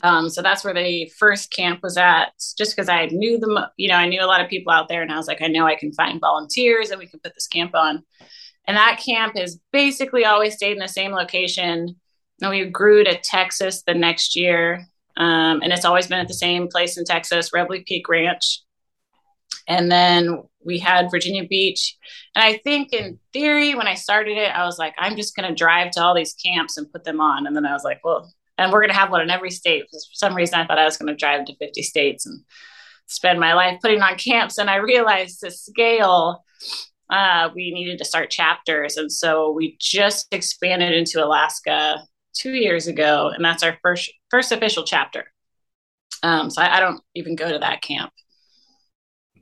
um, 0.02 0.28
so 0.28 0.40
that's 0.40 0.64
where 0.64 0.74
the 0.74 1.10
first 1.18 1.50
camp 1.50 1.80
was 1.82 1.96
at 1.96 2.32
just 2.56 2.74
because 2.74 2.88
i 2.88 3.06
knew 3.06 3.38
them 3.38 3.58
you 3.76 3.88
know 3.88 3.96
i 3.96 4.06
knew 4.06 4.22
a 4.22 4.26
lot 4.26 4.40
of 4.40 4.48
people 4.48 4.72
out 4.72 4.88
there 4.88 5.02
and 5.02 5.12
i 5.12 5.16
was 5.16 5.26
like 5.26 5.42
i 5.42 5.46
know 5.46 5.66
i 5.66 5.74
can 5.74 5.92
find 5.92 6.20
volunteers 6.20 6.90
and 6.90 6.98
we 6.98 7.06
can 7.06 7.20
put 7.20 7.34
this 7.34 7.48
camp 7.48 7.74
on 7.74 8.02
and 8.66 8.76
that 8.76 9.02
camp 9.04 9.36
has 9.36 9.58
basically 9.72 10.24
always 10.24 10.54
stayed 10.54 10.72
in 10.72 10.78
the 10.78 10.88
same 10.88 11.12
location 11.12 11.96
and 12.40 12.50
we 12.50 12.64
grew 12.66 13.02
to 13.02 13.20
texas 13.20 13.82
the 13.82 13.94
next 13.94 14.36
year 14.36 14.86
um, 15.20 15.60
and 15.62 15.72
it's 15.72 15.84
always 15.84 16.06
been 16.06 16.18
at 16.18 16.28
the 16.28 16.34
same 16.34 16.68
place 16.68 16.96
in 16.96 17.04
Texas, 17.04 17.52
Reveille 17.52 17.84
Peak 17.86 18.08
Ranch. 18.08 18.62
And 19.68 19.92
then 19.92 20.42
we 20.64 20.78
had 20.78 21.10
Virginia 21.10 21.44
Beach. 21.46 21.96
And 22.34 22.42
I 22.42 22.58
think 22.58 22.92
in 22.92 23.18
theory, 23.32 23.74
when 23.74 23.86
I 23.86 23.94
started 23.94 24.38
it, 24.38 24.50
I 24.54 24.64
was 24.64 24.78
like, 24.78 24.94
I'm 24.98 25.16
just 25.16 25.36
going 25.36 25.48
to 25.48 25.54
drive 25.54 25.90
to 25.92 26.02
all 26.02 26.14
these 26.14 26.34
camps 26.34 26.78
and 26.78 26.90
put 26.90 27.04
them 27.04 27.20
on. 27.20 27.46
And 27.46 27.54
then 27.54 27.66
I 27.66 27.72
was 27.72 27.84
like, 27.84 28.00
well, 28.02 28.32
and 28.60 28.70
we're 28.70 28.80
going 28.80 28.90
to 28.90 28.98
have 28.98 29.10
one 29.10 29.22
in 29.22 29.30
every 29.30 29.50
state. 29.50 29.84
For 29.90 29.98
some 30.12 30.34
reason, 30.34 30.58
I 30.58 30.66
thought 30.66 30.78
I 30.78 30.84
was 30.84 30.98
going 30.98 31.08
to 31.08 31.16
drive 31.16 31.46
to 31.46 31.56
50 31.56 31.82
states 31.82 32.26
and 32.26 32.42
spend 33.06 33.40
my 33.40 33.54
life 33.54 33.80
putting 33.80 34.02
on 34.02 34.16
camps. 34.16 34.58
And 34.58 34.68
I 34.68 34.76
realized 34.76 35.40
the 35.40 35.50
scale 35.50 36.44
uh, 37.08 37.48
we 37.54 37.72
needed 37.72 37.98
to 37.98 38.04
start 38.04 38.30
chapters. 38.30 38.96
And 38.96 39.10
so 39.10 39.50
we 39.50 39.76
just 39.80 40.28
expanded 40.30 40.92
into 40.92 41.24
Alaska 41.24 42.04
two 42.34 42.52
years 42.52 42.86
ago, 42.86 43.32
and 43.34 43.44
that's 43.44 43.62
our 43.62 43.78
first 43.82 44.12
first 44.30 44.52
official 44.52 44.84
chapter. 44.84 45.32
Um, 46.22 46.50
so 46.50 46.62
I, 46.62 46.76
I 46.76 46.80
don't 46.80 47.00
even 47.14 47.34
go 47.34 47.50
to 47.50 47.58
that 47.58 47.82
camp. 47.82 48.12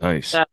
Nice. 0.00 0.28
So 0.28 0.44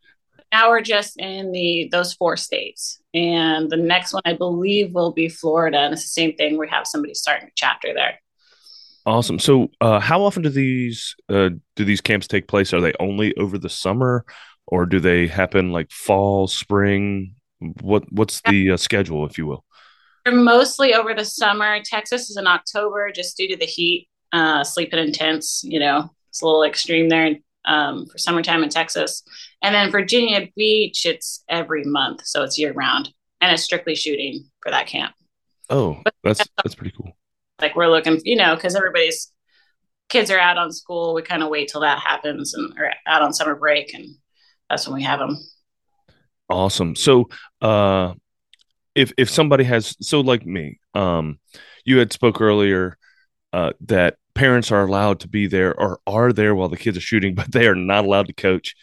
now 0.51 0.69
we're 0.69 0.81
just 0.81 1.17
in 1.17 1.51
the 1.51 1.88
those 1.91 2.13
four 2.13 2.36
states, 2.36 3.00
and 3.13 3.69
the 3.69 3.77
next 3.77 4.12
one 4.12 4.24
I 4.25 4.34
believe 4.34 4.93
will 4.93 5.13
be 5.13 5.29
Florida, 5.29 5.77
and 5.77 5.93
it's 5.93 6.03
the 6.03 6.10
same 6.10 6.34
thing. 6.36 6.57
We 6.57 6.67
have 6.67 6.88
somebody 6.88 7.13
starting 7.13 7.48
a 7.48 7.51
chapter 7.55 7.93
there. 7.93 8.19
Awesome. 9.06 9.38
So, 9.38 9.70
uh, 9.82 10.00
how 10.00 10.24
often 10.24 10.42
do 10.42 10.50
these 10.50 11.16
uh, 11.30 11.50
do 11.76 11.86
these 11.86 12.02
camps 12.02 12.28
take 12.28 12.48
place? 12.48 12.74
Are 12.74 12.82
they 12.82 12.94
only 13.00 13.36
over 13.38 13.58
the 13.58 13.70
summer, 13.70 14.26
or 14.66 14.86
do 14.86 15.00
they 15.00 15.28
happen 15.28 15.72
like 15.72 15.92
fall, 15.92 16.48
spring? 16.48 17.36
What 17.82 18.12
what's 18.12 18.42
the 18.42 18.72
uh, 18.72 18.78
schedule, 18.78 19.26
if 19.26 19.38
you 19.38 19.46
will? 19.46 19.64
They're 20.26 20.34
mostly 20.34 20.96
over 20.96 21.14
the 21.14 21.26
summer. 21.26 21.80
Texas 21.84 22.32
is 22.32 22.38
in 22.38 22.48
October, 22.48 23.12
just 23.12 23.38
due 23.38 23.48
to 23.48 23.58
the 23.58 23.66
heat. 23.66 24.10
Uh, 24.34 24.64
sleeping 24.64 25.00
in 25.00 25.14
tents, 25.14 25.64
you 25.64 25.80
know, 25.80 26.10
it's 26.28 26.42
a 26.42 26.46
little 26.46 26.64
extreme 26.64 27.08
there 27.08 27.36
um, 27.66 28.06
for 28.08 28.18
summertime 28.18 28.64
in 28.64 28.70
Texas. 28.70 29.24
And 29.62 29.74
then 29.74 29.92
Virginia 29.92 30.48
Beach, 30.58 31.06
it's 31.06 31.44
every 31.48 31.84
month, 31.86 32.22
so 32.26 32.44
it's 32.44 32.58
year 32.58 32.74
round, 32.74 33.14
and 33.40 33.54
it's 33.54 33.64
strictly 33.64 33.96
shooting 33.96 34.50
for 34.62 34.72
that 34.72 34.88
camp. 34.88 35.14
Oh, 35.70 36.02
that's 36.24 36.44
that's 36.64 36.76
pretty 36.76 36.94
cool. 36.98 37.16
Like 37.60 37.76
we're 37.76 37.90
looking, 37.90 38.20
you 38.24 38.36
know, 38.36 38.56
because 38.56 38.76
everybody's 38.76 39.32
kids 40.10 40.30
are 40.32 40.40
out 40.40 40.58
on 40.58 40.72
school. 40.72 41.14
We 41.14 41.22
kind 41.22 41.44
of 41.44 41.50
wait 41.50 41.70
till 41.70 41.82
that 41.82 42.00
happens 42.00 42.54
and 42.54 42.74
are 42.78 42.92
out 43.08 43.22
on 43.22 43.34
summer 43.34 43.56
break, 43.56 43.94
and 43.94 44.16
that's 44.70 44.88
when 44.88 44.96
we 44.96 45.04
have 45.04 45.20
them. 45.20 45.38
Awesome. 46.50 46.96
So, 46.96 47.30
uh, 47.62 48.14
if 48.94 49.12
if 49.18 49.30
somebody 49.30 49.64
has 49.64 49.96
so 50.02 50.22
like 50.22 50.46
me, 50.46 50.80
um, 50.94 51.40
you 51.86 51.98
had 51.98 52.14
spoke 52.14 52.42
earlier 52.42 52.98
uh, 53.54 53.72
that 53.82 54.18
parents 54.34 54.72
are 54.72 54.86
allowed 54.86 55.22
to 55.22 55.28
be 55.28 55.48
there 55.48 55.74
or 55.80 56.00
are 56.06 56.34
there 56.34 56.54
while 56.56 56.70
the 56.70 56.78
kids 56.78 56.98
are 56.98 57.02
shooting, 57.02 57.36
but 57.36 57.52
they 57.52 57.68
are 57.68 57.76
not 57.76 58.06
allowed 58.06 58.28
to 58.28 58.34
coach. 58.34 58.76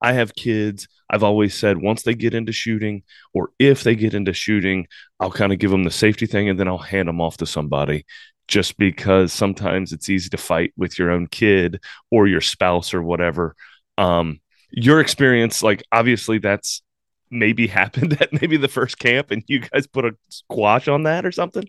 I 0.00 0.14
have 0.14 0.34
kids. 0.34 0.88
I've 1.12 1.22
always 1.22 1.54
said 1.54 1.76
once 1.76 2.02
they 2.02 2.14
get 2.14 2.34
into 2.34 2.52
shooting, 2.52 3.02
or 3.34 3.50
if 3.58 3.84
they 3.84 3.94
get 3.94 4.14
into 4.14 4.32
shooting, 4.32 4.86
I'll 5.20 5.30
kind 5.30 5.52
of 5.52 5.58
give 5.58 5.70
them 5.70 5.84
the 5.84 5.90
safety 5.90 6.26
thing 6.26 6.48
and 6.48 6.58
then 6.58 6.68
I'll 6.68 6.78
hand 6.78 7.08
them 7.08 7.20
off 7.20 7.36
to 7.38 7.46
somebody 7.46 8.06
just 8.48 8.76
because 8.78 9.32
sometimes 9.32 9.92
it's 9.92 10.08
easy 10.08 10.30
to 10.30 10.36
fight 10.36 10.72
with 10.76 10.98
your 10.98 11.10
own 11.10 11.26
kid 11.26 11.80
or 12.10 12.26
your 12.26 12.40
spouse 12.40 12.92
or 12.94 13.02
whatever. 13.02 13.54
Um, 13.98 14.40
your 14.70 15.00
experience, 15.00 15.62
like 15.62 15.82
obviously 15.92 16.38
that's 16.38 16.82
maybe 17.30 17.66
happened 17.68 18.20
at 18.20 18.32
maybe 18.40 18.56
the 18.56 18.68
first 18.68 18.98
camp 18.98 19.30
and 19.30 19.42
you 19.46 19.60
guys 19.60 19.86
put 19.86 20.04
a 20.04 20.16
squash 20.28 20.88
on 20.88 21.04
that 21.04 21.26
or 21.26 21.32
something. 21.32 21.68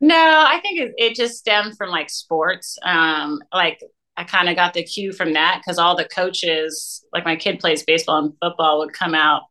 No, 0.00 0.14
I 0.14 0.60
think 0.60 0.80
it, 0.80 0.92
it 0.98 1.14
just 1.14 1.38
stemmed 1.38 1.76
from 1.76 1.90
like 1.90 2.10
sports. 2.10 2.78
Um, 2.82 3.40
like 3.52 3.80
I 4.16 4.24
kind 4.24 4.48
of 4.48 4.56
got 4.56 4.74
the 4.74 4.82
cue 4.82 5.12
from 5.12 5.34
that 5.34 5.60
because 5.60 5.78
all 5.78 5.96
the 5.96 6.08
coaches, 6.08 7.04
like 7.12 7.24
my 7.24 7.36
kid 7.36 7.60
plays 7.60 7.84
baseball 7.84 8.18
and 8.18 8.32
football, 8.40 8.78
would 8.78 8.92
come 8.92 9.14
out 9.14 9.42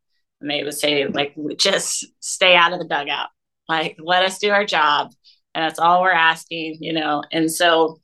and 0.41 0.49
they 0.49 0.63
would 0.63 0.73
say, 0.73 1.05
like, 1.07 1.35
just 1.57 2.05
stay 2.19 2.55
out 2.55 2.73
of 2.73 2.79
the 2.79 2.87
dugout. 2.87 3.29
Like, 3.69 3.95
let 3.99 4.23
us 4.23 4.39
do 4.39 4.49
our 4.49 4.65
job. 4.65 5.11
And 5.53 5.63
that's 5.63 5.79
all 5.79 6.01
we're 6.01 6.11
asking, 6.11 6.77
you 6.81 6.93
know. 6.93 7.23
And 7.31 7.51
so, 7.51 7.99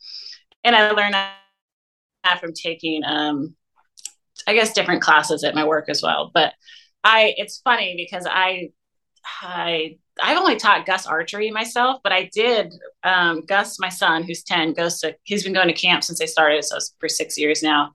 and 0.63 0.75
I 0.75 0.91
learned 0.91 1.13
that 1.13 2.39
from 2.39 2.53
taking, 2.53 3.03
um, 3.05 3.55
I 4.47 4.53
guess, 4.53 4.73
different 4.73 5.01
classes 5.01 5.43
at 5.43 5.55
my 5.55 5.65
work 5.65 5.89
as 5.89 6.01
well. 6.01 6.31
But 6.33 6.53
I, 7.03 7.33
it's 7.37 7.61
funny 7.61 7.95
because 7.97 8.25
I, 8.29 8.69
I 9.41 9.97
I've 10.21 10.37
only 10.37 10.55
taught 10.55 10.85
Gus 10.85 11.07
archery 11.07 11.51
myself, 11.51 12.01
but 12.03 12.11
I 12.11 12.29
did. 12.33 12.73
Um, 13.03 13.41
Gus, 13.45 13.79
my 13.79 13.89
son, 13.89 14.23
who's 14.23 14.43
10, 14.43 14.73
goes 14.73 14.99
to, 14.99 15.15
he's 15.23 15.43
been 15.43 15.53
going 15.53 15.67
to 15.67 15.73
camp 15.73 16.03
since 16.03 16.19
they 16.19 16.25
started. 16.25 16.63
So 16.63 16.77
for 16.99 17.09
six 17.09 17.37
years 17.37 17.63
now. 17.63 17.93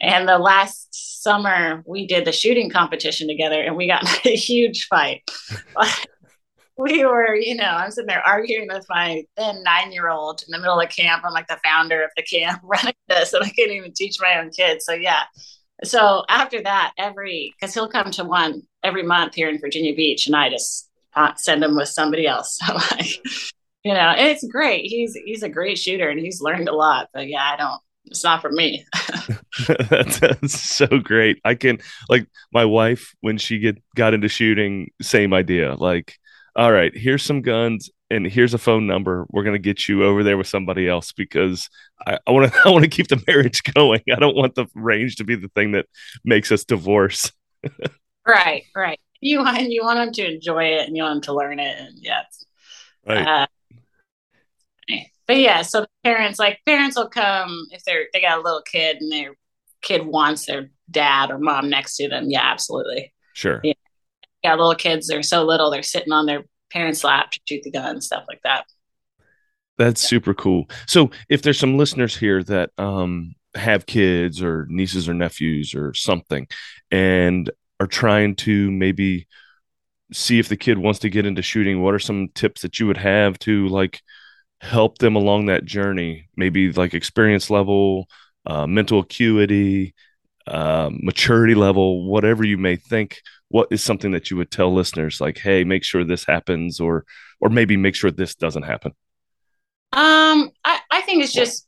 And 0.00 0.28
the 0.28 0.38
last 0.38 1.22
summer 1.22 1.84
we 1.86 2.06
did 2.06 2.24
the 2.24 2.32
shooting 2.32 2.68
competition 2.68 3.28
together 3.28 3.62
and 3.62 3.76
we 3.76 3.86
got 3.86 4.04
a 4.26 4.36
huge 4.36 4.86
fight. 4.86 5.22
we 6.76 7.04
were, 7.04 7.34
you 7.34 7.54
know, 7.54 7.64
I'm 7.64 7.90
sitting 7.90 8.08
there 8.08 8.26
arguing 8.26 8.68
with 8.68 8.84
my 8.88 9.24
then 9.36 9.62
nine 9.62 9.92
year 9.92 10.08
old 10.08 10.42
in 10.42 10.50
the 10.50 10.58
middle 10.58 10.80
of 10.80 10.88
camp. 10.88 11.22
I'm 11.24 11.32
like 11.32 11.46
the 11.46 11.60
founder 11.64 12.02
of 12.02 12.10
the 12.16 12.22
camp 12.22 12.60
running 12.64 12.94
this 13.08 13.32
and 13.32 13.44
I 13.44 13.50
can't 13.50 13.70
even 13.70 13.92
teach 13.92 14.16
my 14.20 14.38
own 14.38 14.50
kids. 14.50 14.84
So 14.84 14.92
yeah. 14.92 15.22
So 15.84 16.24
after 16.28 16.62
that, 16.62 16.92
every, 16.98 17.54
cause 17.60 17.74
he'll 17.74 17.88
come 17.88 18.10
to 18.12 18.24
one 18.24 18.62
every 18.82 19.02
month 19.02 19.34
here 19.34 19.48
in 19.48 19.60
Virginia 19.60 19.94
Beach 19.94 20.26
and 20.26 20.36
I 20.36 20.50
just 20.50 20.88
send 21.36 21.62
him 21.62 21.76
with 21.76 21.88
somebody 21.88 22.26
else. 22.26 22.58
So 22.66 22.74
like, 22.74 23.20
you 23.84 23.94
know, 23.94 24.14
it's 24.16 24.46
great. 24.46 24.84
He's 24.84 25.14
he's 25.24 25.42
a 25.42 25.48
great 25.48 25.76
shooter 25.76 26.08
and 26.08 26.20
he's 26.20 26.40
learned 26.40 26.68
a 26.68 26.74
lot. 26.74 27.08
But 27.12 27.28
yeah, 27.28 27.42
I 27.42 27.56
don't. 27.56 27.80
It's 28.04 28.22
not 28.22 28.40
for 28.40 28.50
me. 28.50 28.84
that's, 29.68 30.60
so 30.60 30.86
great. 30.86 31.40
I 31.44 31.54
can 31.54 31.78
like 32.08 32.26
my 32.52 32.64
wife 32.64 33.14
when 33.20 33.38
she 33.38 33.58
get 33.58 33.82
got 33.96 34.14
into 34.14 34.28
shooting. 34.28 34.90
Same 35.00 35.34
idea. 35.34 35.74
Like, 35.74 36.16
all 36.54 36.70
right, 36.70 36.96
here's 36.96 37.24
some 37.24 37.42
guns 37.42 37.90
and 38.08 38.26
here's 38.26 38.54
a 38.54 38.58
phone 38.58 38.86
number. 38.86 39.26
We're 39.30 39.44
gonna 39.44 39.58
get 39.58 39.88
you 39.88 40.04
over 40.04 40.22
there 40.22 40.36
with 40.36 40.46
somebody 40.46 40.88
else 40.88 41.12
because 41.12 41.68
I 42.06 42.18
want 42.28 42.52
to 42.52 42.60
I 42.64 42.70
want 42.70 42.84
to 42.84 42.90
keep 42.90 43.08
the 43.08 43.22
marriage 43.26 43.62
going. 43.74 44.02
I 44.14 44.20
don't 44.20 44.36
want 44.36 44.54
the 44.54 44.66
range 44.74 45.16
to 45.16 45.24
be 45.24 45.34
the 45.34 45.48
thing 45.48 45.72
that 45.72 45.86
makes 46.24 46.52
us 46.52 46.64
divorce. 46.64 47.32
Right, 48.26 48.64
right. 48.74 49.00
You 49.20 49.38
want 49.38 49.70
you 49.70 49.82
want 49.84 49.98
them 49.98 50.12
to 50.12 50.34
enjoy 50.34 50.64
it 50.64 50.86
and 50.86 50.96
you 50.96 51.02
want 51.02 51.16
them 51.16 51.22
to 51.22 51.34
learn 51.34 51.60
it 51.60 51.78
and 51.78 51.96
yes 52.00 52.44
right. 53.06 53.26
Uh, 53.26 53.46
but 55.26 55.36
yeah 55.36 55.62
so 55.62 55.86
parents 56.02 56.38
like 56.38 56.58
parents 56.66 56.96
will 56.96 57.08
come 57.08 57.66
if 57.70 57.84
they're 57.84 58.06
they 58.12 58.20
got 58.20 58.38
a 58.38 58.42
little 58.42 58.62
kid 58.62 58.96
and 59.00 59.12
their 59.12 59.34
kid 59.80 60.04
wants 60.04 60.46
their 60.46 60.70
dad 60.90 61.30
or 61.30 61.38
mom 61.38 61.70
next 61.70 61.96
to 61.96 62.08
them. 62.08 62.30
Yeah 62.30 62.42
absolutely. 62.42 63.12
Sure. 63.34 63.60
Yeah, 63.62 63.74
yeah 64.42 64.54
little 64.54 64.74
kids 64.74 65.06
they're 65.06 65.22
so 65.22 65.44
little 65.44 65.70
they're 65.70 65.82
sitting 65.82 66.12
on 66.12 66.26
their 66.26 66.42
parents 66.72 67.04
lap 67.04 67.30
to 67.30 67.40
shoot 67.48 67.62
the 67.62 67.70
gun 67.70 68.00
stuff 68.00 68.24
like 68.28 68.40
that. 68.42 68.64
That's 69.78 70.02
yeah. 70.02 70.08
super 70.08 70.34
cool. 70.34 70.68
So 70.86 71.10
if 71.28 71.42
there's 71.42 71.58
some 71.58 71.78
listeners 71.78 72.16
here 72.16 72.42
that 72.44 72.70
um 72.76 73.34
have 73.54 73.86
kids 73.86 74.42
or 74.42 74.66
nieces 74.68 75.08
or 75.08 75.14
nephews 75.14 75.74
or 75.74 75.94
something 75.94 76.48
and 76.90 77.50
are 77.82 77.86
trying 77.88 78.36
to 78.36 78.70
maybe 78.70 79.26
see 80.12 80.38
if 80.38 80.48
the 80.48 80.56
kid 80.56 80.78
wants 80.78 81.00
to 81.00 81.10
get 81.10 81.26
into 81.26 81.42
shooting 81.42 81.82
what 81.82 81.94
are 81.94 81.98
some 81.98 82.28
tips 82.28 82.62
that 82.62 82.78
you 82.78 82.86
would 82.86 82.96
have 82.96 83.36
to 83.40 83.66
like 83.68 84.00
help 84.60 84.98
them 84.98 85.16
along 85.16 85.46
that 85.46 85.64
journey? 85.64 86.28
Maybe 86.36 86.70
like 86.70 86.94
experience 86.94 87.50
level 87.50 88.08
uh, 88.46 88.66
mental 88.66 89.00
acuity 89.00 89.94
uh, 90.46 90.90
maturity 90.92 91.54
level 91.54 92.08
whatever 92.08 92.44
you 92.44 92.56
may 92.56 92.76
think. 92.76 93.20
What 93.48 93.68
is 93.70 93.82
something 93.82 94.12
that 94.12 94.30
you 94.30 94.36
would 94.36 94.50
tell 94.50 94.72
listeners 94.72 95.20
like 95.20 95.38
hey 95.38 95.64
make 95.64 95.82
sure 95.82 96.04
this 96.04 96.24
happens 96.24 96.78
or 96.78 97.04
or 97.40 97.50
maybe 97.50 97.76
make 97.76 97.96
sure 97.96 98.12
this 98.12 98.36
doesn't 98.36 98.62
happen? 98.62 98.92
Um 99.92 100.50
i, 100.64 100.78
I 100.90 101.00
think 101.02 101.24
it's 101.24 101.32
just 101.32 101.66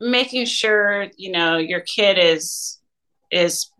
making 0.00 0.46
sure 0.46 1.08
you 1.18 1.30
know 1.30 1.58
your 1.58 1.80
kid 1.80 2.18
is 2.18 2.78
is 3.30 3.70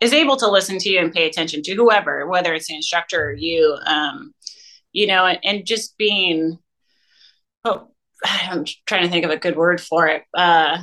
is 0.00 0.12
able 0.12 0.36
to 0.36 0.50
listen 0.50 0.78
to 0.78 0.88
you 0.88 1.00
and 1.00 1.12
pay 1.12 1.26
attention 1.26 1.62
to 1.62 1.74
whoever, 1.74 2.26
whether 2.26 2.54
it's 2.54 2.68
the 2.68 2.74
instructor 2.74 3.30
or 3.30 3.32
you, 3.32 3.76
um, 3.86 4.32
you 4.92 5.06
know, 5.06 5.26
and, 5.26 5.38
and, 5.42 5.66
just 5.66 5.98
being, 5.98 6.58
oh, 7.64 7.88
I'm 8.24 8.64
trying 8.86 9.04
to 9.04 9.10
think 9.10 9.24
of 9.24 9.30
a 9.30 9.36
good 9.36 9.56
word 9.56 9.80
for 9.80 10.06
it. 10.06 10.22
Uh, 10.34 10.78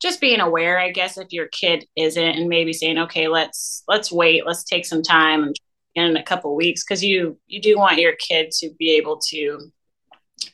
just 0.00 0.20
being 0.20 0.40
aware, 0.40 0.78
I 0.78 0.90
guess, 0.90 1.18
if 1.18 1.32
your 1.32 1.48
kid 1.48 1.84
isn't, 1.94 2.22
and 2.22 2.48
maybe 2.48 2.72
saying, 2.72 2.98
okay, 2.98 3.28
let's 3.28 3.82
let's 3.86 4.10
wait, 4.10 4.46
let's 4.46 4.64
take 4.64 4.86
some 4.86 5.02
time 5.02 5.52
in 5.94 6.16
a 6.16 6.22
couple 6.22 6.56
weeks, 6.56 6.82
because 6.82 7.04
you 7.04 7.38
you 7.46 7.60
do 7.60 7.76
want 7.76 7.98
your 7.98 8.14
kid 8.14 8.50
to 8.52 8.70
be 8.78 8.96
able 8.96 9.18
to 9.28 9.70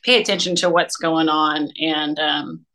pay 0.03 0.21
attention 0.21 0.55
to 0.57 0.69
what's 0.69 0.97
going 0.97 1.29
on 1.29 1.69
and 1.79 2.19
um, 2.19 2.65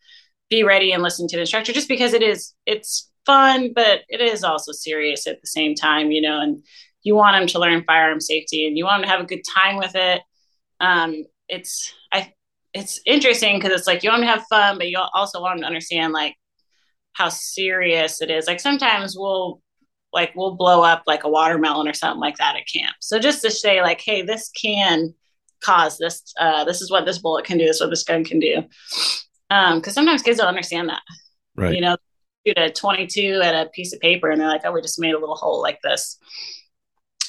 be 0.48 0.62
ready 0.62 0.92
and 0.92 1.02
listen 1.02 1.28
to 1.28 1.36
the 1.36 1.40
instructor, 1.40 1.74
just 1.74 1.88
because 1.88 2.14
it 2.14 2.22
is 2.22 2.54
it's 2.64 3.10
fun, 3.26 3.72
but 3.74 4.00
it 4.08 4.20
is 4.20 4.44
also 4.44 4.72
serious 4.72 5.26
at 5.26 5.40
the 5.40 5.46
same 5.46 5.74
time, 5.74 6.10
you 6.10 6.20
know, 6.20 6.40
and 6.40 6.64
you 7.02 7.14
want 7.14 7.36
them 7.36 7.46
to 7.48 7.58
learn 7.58 7.84
firearm 7.84 8.20
safety 8.20 8.66
and 8.66 8.76
you 8.76 8.84
want 8.84 9.02
them 9.02 9.08
to 9.08 9.12
have 9.12 9.20
a 9.20 9.26
good 9.26 9.42
time 9.54 9.76
with 9.76 9.94
it. 9.94 10.22
Um, 10.80 11.24
it's, 11.48 11.92
I, 12.12 12.32
it's 12.72 13.00
interesting 13.04 13.58
because 13.58 13.72
it's 13.72 13.86
like 13.86 14.02
you 14.02 14.10
want 14.10 14.20
them 14.20 14.28
to 14.28 14.38
have 14.38 14.46
fun, 14.48 14.78
but 14.78 14.88
you 14.88 14.98
also 15.14 15.40
want 15.40 15.56
them 15.56 15.62
to 15.62 15.66
understand 15.66 16.12
like 16.12 16.36
how 17.12 17.28
serious 17.28 18.22
it 18.22 18.30
is. 18.30 18.46
Like 18.46 18.60
sometimes 18.60 19.16
we'll, 19.16 19.60
like 20.12 20.34
we'll 20.36 20.56
blow 20.56 20.82
up 20.82 21.02
like 21.06 21.24
a 21.24 21.28
watermelon 21.28 21.88
or 21.88 21.94
something 21.94 22.20
like 22.20 22.36
that 22.36 22.56
at 22.56 22.66
camp. 22.72 22.94
So 23.00 23.18
just 23.18 23.42
to 23.42 23.50
say 23.50 23.82
like, 23.82 24.00
hey, 24.00 24.22
this 24.22 24.50
can 24.50 25.14
cause 25.62 25.96
this. 25.98 26.22
Uh, 26.38 26.64
this 26.64 26.82
is 26.82 26.90
what 26.90 27.06
this 27.06 27.18
bullet 27.18 27.44
can 27.44 27.56
do. 27.56 27.64
This 27.64 27.76
is 27.76 27.80
what 27.80 27.90
this 27.90 28.04
gun 28.04 28.24
can 28.24 28.38
do. 28.38 28.62
Um, 29.48 29.78
because 29.78 29.94
sometimes 29.94 30.22
kids 30.22 30.38
don't 30.38 30.48
understand 30.48 30.88
that. 30.88 31.02
Right. 31.56 31.74
You 31.74 31.80
know, 31.80 31.96
shoot 32.46 32.58
a 32.58 32.70
22 32.70 33.40
at 33.42 33.54
a 33.54 33.70
piece 33.70 33.92
of 33.92 34.00
paper 34.00 34.30
and 34.30 34.40
they're 34.40 34.48
like, 34.48 34.62
oh, 34.64 34.72
we 34.72 34.82
just 34.82 35.00
made 35.00 35.14
a 35.14 35.18
little 35.18 35.36
hole 35.36 35.60
like 35.60 35.78
this. 35.82 36.18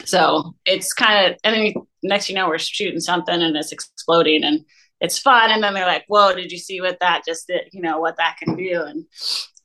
So 0.05 0.55
it's 0.65 0.93
kind 0.93 1.31
of, 1.31 1.39
and 1.43 1.55
then 1.55 1.73
next 2.01 2.29
you 2.29 2.35
know, 2.35 2.47
we're 2.47 2.57
shooting 2.57 2.99
something 2.99 3.41
and 3.41 3.55
it's 3.55 3.71
exploding 3.71 4.43
and 4.43 4.65
it's 4.99 5.19
fun. 5.19 5.51
And 5.51 5.63
then 5.63 5.73
they're 5.73 5.85
like, 5.85 6.05
whoa, 6.07 6.33
did 6.33 6.51
you 6.51 6.57
see 6.57 6.81
what 6.81 6.99
that 6.99 7.23
just 7.25 7.47
did? 7.47 7.69
You 7.71 7.81
know, 7.81 7.99
what 7.99 8.17
that 8.17 8.37
can 8.37 8.55
do. 8.55 8.83
And 8.83 9.05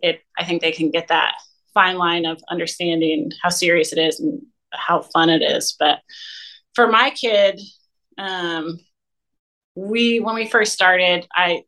it, 0.01 0.21
I 0.39 0.45
think 0.45 0.61
they 0.61 0.73
can 0.73 0.91
get 0.91 1.09
that 1.09 1.35
fine 1.75 1.97
line 1.97 2.27
of 2.27 2.41
understanding 2.51 3.31
how 3.43 3.49
serious 3.49 3.93
it 3.93 3.99
is 3.99 4.21
and 4.21 4.43
how 4.73 5.03
fun 5.03 5.31
it 5.31 5.43
is. 5.43 5.77
But 5.79 6.01
for 6.75 6.89
my 6.89 7.11
kid, 7.11 7.61
um, 8.19 8.79
we, 9.75 10.21
when 10.21 10.35
we 10.35 10.49
first 10.49 10.73
started, 10.73 11.27
I, 11.33 11.63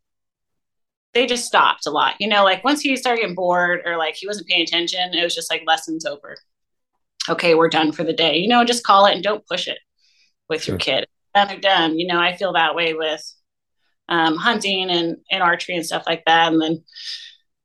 they 1.14 1.26
just 1.26 1.46
stopped 1.46 1.86
a 1.86 1.90
lot. 1.90 2.14
You 2.20 2.28
know, 2.28 2.44
like 2.44 2.64
once 2.64 2.80
he 2.80 2.96
started 2.96 3.20
getting 3.20 3.34
bored 3.34 3.80
or 3.84 3.96
like 3.96 4.14
he 4.16 4.26
wasn't 4.26 4.48
paying 4.48 4.62
attention, 4.62 5.14
it 5.14 5.24
was 5.24 5.34
just 5.34 5.50
like 5.50 5.62
lessons 5.66 6.04
over. 6.04 6.36
Okay, 7.28 7.54
we're 7.54 7.68
done 7.68 7.92
for 7.92 8.04
the 8.04 8.12
day. 8.12 8.36
You 8.36 8.48
know, 8.48 8.64
just 8.64 8.84
call 8.84 9.06
it 9.06 9.14
and 9.14 9.22
don't 9.22 9.46
push 9.46 9.68
it 9.68 9.78
with 10.48 10.62
sure. 10.62 10.74
your 10.74 10.78
kid. 10.78 11.06
And 11.34 11.48
they're 11.48 11.60
done. 11.60 11.98
You 11.98 12.06
know, 12.06 12.18
I 12.18 12.36
feel 12.36 12.52
that 12.54 12.74
way 12.74 12.94
with 12.94 13.22
um, 14.08 14.36
hunting 14.36 14.90
and, 14.90 15.16
and 15.30 15.42
archery 15.42 15.76
and 15.76 15.86
stuff 15.86 16.04
like 16.06 16.24
that. 16.26 16.52
And 16.52 16.60
then 16.60 16.84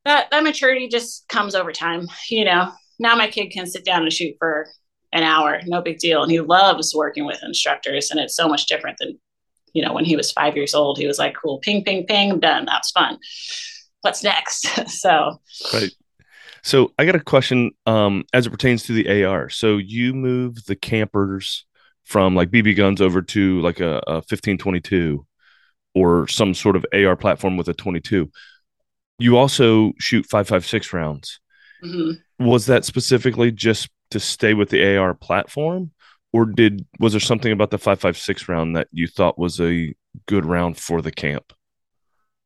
that, 0.06 0.30
that 0.32 0.44
maturity 0.44 0.88
just 0.88 1.28
comes 1.28 1.56
over 1.56 1.72
time. 1.72 2.08
You 2.30 2.46
know, 2.46 2.72
now 3.00 3.16
my 3.16 3.28
kid 3.28 3.50
can 3.52 3.66
sit 3.66 3.86
down 3.86 4.04
and 4.04 4.14
shoot 4.14 4.36
for 4.38 4.68
an 5.12 5.24
hour, 5.24 5.62
no 5.66 5.82
big 5.82 5.98
deal. 5.98 6.22
And 6.22 6.32
he 6.32 6.42
loves 6.42 6.94
working 6.94 7.26
with 7.26 7.42
instructors. 7.44 8.12
And 8.12 8.20
it's 8.20 8.36
so 8.36 8.48
much 8.48 8.68
different 8.68 8.98
than 9.00 9.18
you 9.76 9.84
know, 9.84 9.94
when 9.94 10.06
he 10.06 10.16
was 10.16 10.32
five 10.32 10.56
years 10.56 10.74
old, 10.74 10.98
he 10.98 11.06
was 11.06 11.20
like, 11.20 11.36
cool, 11.36 11.60
ping, 11.60 11.84
ping, 11.84 12.06
ping, 12.06 12.32
I'm 12.32 12.40
done. 12.40 12.66
That's 12.66 12.92
fun. 12.92 13.20
What's 14.02 14.24
next? 14.24 14.68
so, 14.90 15.42
right. 15.74 15.92
So 16.64 16.94
I 16.98 17.06
got 17.06 17.16
a 17.16 17.20
question 17.20 17.72
um, 17.86 18.24
as 18.34 18.48
it 18.48 18.52
pertains 18.52 18.84
to 18.84 18.94
the 18.94 19.26
AR. 19.26 19.50
So 19.50 19.78
you 19.78 20.14
move 20.14 20.66
the 20.66 20.78
campers 20.78 21.66
from 22.06 22.36
like 22.36 22.50
BB 22.52 22.78
guns 22.78 23.02
over 23.02 23.22
to 23.22 23.62
like 23.62 23.82
a, 23.82 24.02
a 24.08 24.14
1522 24.16 25.28
or 25.94 26.28
some 26.30 26.54
sort 26.54 26.78
of 26.78 26.86
AR 26.94 27.18
platform 27.18 27.58
with 27.58 27.68
a 27.68 27.74
22. 27.74 28.32
You 29.20 29.38
also 29.38 29.92
shoot 30.00 30.26
556 30.26 30.94
rounds. 30.94 31.40
Mm-hmm. 31.84 32.46
Was 32.46 32.68
that 32.68 32.86
specifically 32.86 33.52
just 33.52 33.90
to 34.12 34.22
stay 34.22 34.54
with 34.54 34.70
the 34.70 34.96
AR 34.96 35.14
platform 35.14 35.92
or 36.36 36.46
did 36.46 36.86
was 37.00 37.14
there 37.14 37.20
something 37.22 37.54
about 37.54 37.72
the 37.72 37.78
556 37.78 38.50
round 38.50 38.76
that 38.76 38.88
you 38.92 39.08
thought 39.08 39.40
was 39.40 39.62
a 39.62 39.96
good 40.26 40.46
round 40.46 40.78
for 40.78 41.02
the 41.02 41.12
camp? 41.12 41.54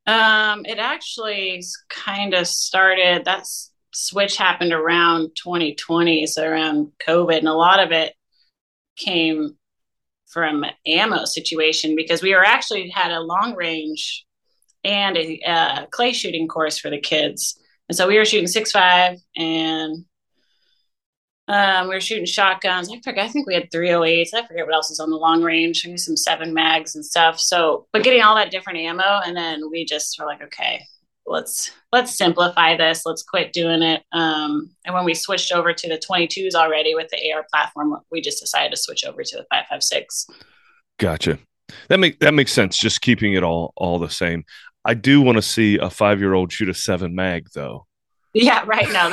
Um 0.06 0.64
it 0.64 0.78
actually 0.78 1.62
kind 1.88 2.34
of 2.34 2.46
started 2.46 3.24
that 3.24 3.44
switch 3.92 4.36
happened 4.36 4.72
around 4.72 5.30
2020 5.34 6.24
so 6.26 6.44
around 6.46 6.92
covid 7.04 7.38
and 7.38 7.48
a 7.48 7.52
lot 7.52 7.80
of 7.80 7.90
it 7.90 8.14
came 8.96 9.56
from 10.28 10.64
ammo 10.86 11.24
situation 11.24 11.96
because 11.96 12.22
we 12.22 12.32
were 12.32 12.44
actually 12.44 12.88
had 12.90 13.10
a 13.10 13.20
long 13.20 13.56
range 13.56 14.24
and 14.84 15.16
a 15.16 15.40
uh, 15.46 15.86
clay 15.86 16.12
shooting 16.12 16.48
course 16.48 16.78
for 16.78 16.90
the 16.90 17.00
kids. 17.00 17.58
And 17.88 17.96
so 17.96 18.06
we 18.06 18.16
were 18.16 18.24
shooting 18.24 18.46
six 18.46 18.72
five 18.72 19.18
and 19.36 20.04
um, 21.50 21.88
we 21.88 21.94
were 21.94 22.00
shooting 22.00 22.26
shotguns. 22.26 22.88
I 22.92 23.00
forget. 23.02 23.24
I 23.24 23.28
think 23.28 23.48
we 23.48 23.54
had 23.54 23.70
308s. 23.72 24.32
I 24.34 24.46
forget 24.46 24.66
what 24.66 24.74
else 24.74 24.88
is 24.88 25.00
on 25.00 25.10
the 25.10 25.16
long 25.16 25.42
range. 25.42 25.82
Maybe 25.84 25.98
some 25.98 26.16
seven 26.16 26.54
mags 26.54 26.94
and 26.94 27.04
stuff. 27.04 27.40
So, 27.40 27.88
but 27.92 28.04
getting 28.04 28.22
all 28.22 28.36
that 28.36 28.52
different 28.52 28.78
ammo, 28.78 29.20
and 29.26 29.36
then 29.36 29.68
we 29.68 29.84
just 29.84 30.16
were 30.16 30.26
like, 30.26 30.40
okay, 30.42 30.86
let's 31.26 31.72
let's 31.90 32.16
simplify 32.16 32.76
this. 32.76 33.04
Let's 33.04 33.24
quit 33.24 33.52
doing 33.52 33.82
it. 33.82 34.04
Um, 34.12 34.70
and 34.84 34.94
when 34.94 35.04
we 35.04 35.12
switched 35.12 35.50
over 35.50 35.72
to 35.72 35.88
the 35.88 35.98
22s 35.98 36.54
already 36.54 36.94
with 36.94 37.08
the 37.10 37.32
AR 37.32 37.44
platform, 37.52 37.96
we 38.12 38.20
just 38.20 38.40
decided 38.40 38.70
to 38.70 38.76
switch 38.76 39.04
over 39.04 39.24
to 39.24 39.36
the 39.36 39.46
556. 39.50 40.26
Gotcha. 41.00 41.36
That 41.88 41.98
make 41.98 42.20
that 42.20 42.32
makes 42.32 42.52
sense. 42.52 42.78
Just 42.78 43.00
keeping 43.00 43.34
it 43.34 43.42
all 43.42 43.72
all 43.76 43.98
the 43.98 44.08
same. 44.08 44.44
I 44.84 44.94
do 44.94 45.20
want 45.20 45.34
to 45.34 45.42
see 45.42 45.78
a 45.78 45.90
five 45.90 46.20
year 46.20 46.34
old 46.34 46.52
shoot 46.52 46.68
a 46.68 46.74
seven 46.74 47.16
mag 47.16 47.48
though. 47.54 47.86
Yeah, 48.34 48.62
right 48.66 48.88
now 48.92 49.12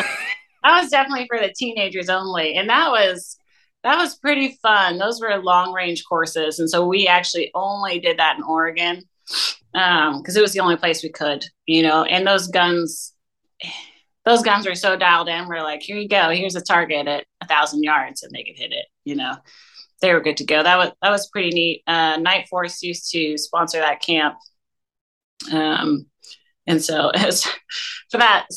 that 0.63 0.81
was 0.81 0.89
definitely 0.89 1.27
for 1.27 1.39
the 1.39 1.53
teenagers 1.55 2.09
only. 2.09 2.55
And 2.55 2.69
that 2.69 2.89
was 2.89 3.37
that 3.83 3.97
was 3.97 4.17
pretty 4.17 4.57
fun. 4.61 4.97
Those 4.97 5.21
were 5.21 5.35
long 5.37 5.71
range 5.71 6.03
courses. 6.07 6.59
And 6.59 6.69
so 6.69 6.85
we 6.85 7.07
actually 7.07 7.51
only 7.53 7.99
did 7.99 8.19
that 8.19 8.37
in 8.37 8.43
Oregon 8.43 9.03
because 9.71 10.35
um, 10.35 10.37
it 10.37 10.41
was 10.41 10.53
the 10.53 10.59
only 10.59 10.77
place 10.77 11.03
we 11.03 11.09
could, 11.09 11.45
you 11.65 11.83
know, 11.83 12.03
and 12.03 12.25
those 12.25 12.47
guns, 12.47 13.13
those 14.25 14.41
guns 14.41 14.65
were 14.65 14.75
so 14.75 14.97
dialed 14.97 15.29
in. 15.29 15.47
We're 15.47 15.61
like, 15.61 15.81
here 15.81 15.97
you 15.97 16.09
go. 16.09 16.29
Here's 16.29 16.55
a 16.55 16.61
target 16.61 17.07
at 17.07 17.25
a 17.41 17.47
thousand 17.47 17.83
yards 17.83 18.23
and 18.23 18.31
they 18.33 18.43
could 18.43 18.57
hit 18.57 18.71
it, 18.71 18.87
you 19.05 19.15
know, 19.15 19.35
they 20.01 20.13
were 20.13 20.21
good 20.21 20.37
to 20.37 20.45
go. 20.45 20.63
That 20.63 20.77
was, 20.77 20.91
that 21.01 21.11
was 21.11 21.29
pretty 21.29 21.49
neat. 21.49 21.83
Uh, 21.87 22.17
Nightforce 22.17 22.81
used 22.81 23.11
to 23.11 23.37
sponsor 23.37 23.79
that 23.79 24.01
camp. 24.01 24.35
Um, 25.51 26.07
and 26.67 26.83
so 26.83 27.09
as 27.15 27.45
for 28.11 28.17
that 28.17 28.47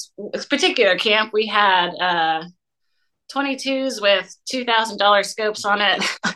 particular 0.48 0.96
camp, 0.98 1.32
we 1.32 1.46
had 1.46 1.90
uh, 2.00 2.44
22s 3.32 4.02
with 4.02 4.36
$2,000 4.52 5.24
scopes 5.24 5.64
on 5.64 5.80
it. 5.80 6.04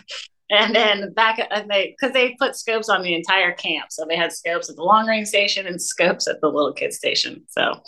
and 0.50 0.74
then 0.74 1.12
back 1.14 1.40
and 1.50 1.70
they 1.70 1.96
because 1.98 2.12
they 2.12 2.36
put 2.38 2.54
scopes 2.54 2.88
on 2.88 3.02
the 3.02 3.14
entire 3.14 3.52
camp. 3.52 3.86
So 3.90 4.04
they 4.08 4.16
had 4.16 4.32
scopes 4.32 4.68
at 4.70 4.76
the 4.76 4.82
long 4.82 5.06
range 5.06 5.28
station 5.28 5.66
and 5.66 5.80
scopes 5.80 6.28
at 6.28 6.40
the 6.40 6.48
little 6.48 6.72
kid 6.72 6.92
station. 6.92 7.44
So 7.48 7.80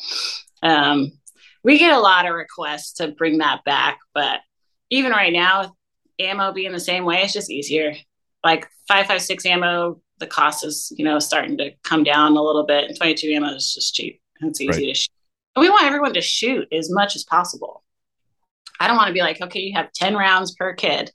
um, 0.62 1.12
we 1.62 1.79
get 1.79 1.92
a 1.92 2.01
lot 2.01 2.27
of 2.27 2.35
requests 2.35 2.94
to 2.94 3.09
bring 3.09 3.38
that 3.38 3.64
back 3.64 3.99
but 4.14 4.40
even 4.90 5.11
right 5.11 5.33
now 5.33 5.75
ammo 6.18 6.53
being 6.53 6.72
the 6.72 6.81
same 6.81 7.05
way 7.05 7.22
it's 7.22 7.33
just 7.33 7.51
easier. 7.51 7.94
Like 8.42 8.68
556 8.88 9.46
ammo 9.46 10.01
the 10.19 10.27
cost 10.27 10.65
is 10.65 10.93
you 10.97 11.05
know 11.05 11.19
starting 11.19 11.57
to 11.59 11.73
come 11.83 12.05
down 12.05 12.37
a 12.37 12.43
little 12.43 12.65
bit. 12.65 12.85
And 12.85 12.97
22 12.97 13.29
ammo 13.29 13.55
is 13.55 13.75
just 13.75 13.95
cheap. 13.95 14.21
And 14.41 14.51
it's 14.51 14.61
easy 14.61 14.71
right. 14.71 14.89
to 14.89 14.95
shoot. 14.95 15.11
And 15.55 15.63
we 15.63 15.71
want 15.71 15.87
everyone 15.87 16.15
to 16.15 16.21
shoot 16.21 16.69
as 16.73 16.91
much 16.91 17.17
as 17.17 17.25
possible. 17.25 17.83
I 18.79 18.87
don't 18.87 18.97
want 18.97 19.09
to 19.09 19.15
be 19.15 19.21
like 19.21 19.41
okay 19.41 19.61
you 19.61 19.75
have 19.75 19.93
10 19.93 20.15
rounds 20.15 20.55
per 20.55 20.75
kid. 20.75 21.11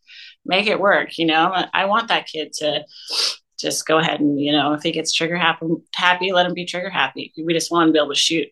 Make 0.45 0.67
it 0.67 0.79
work 0.79 1.17
you 1.17 1.25
know? 1.25 1.53
I 1.73 1.85
want 1.85 2.07
that 2.07 2.27
kid 2.27 2.53
to 2.53 2.85
just 3.59 3.85
go 3.85 3.99
ahead 3.99 4.19
and 4.19 4.39
you 4.39 4.51
know 4.51 4.73
if 4.73 4.81
he 4.81 4.91
gets 4.91 5.13
trigger 5.13 5.37
happy 5.37 5.67
happy 5.93 6.31
let 6.31 6.45
him 6.45 6.53
be 6.53 6.65
trigger 6.65 6.89
happy. 6.89 7.33
We 7.43 7.53
just 7.53 7.71
want 7.71 7.89
to 7.89 7.93
be 7.93 7.99
able 7.99 8.09
to 8.09 8.15
shoot. 8.15 8.47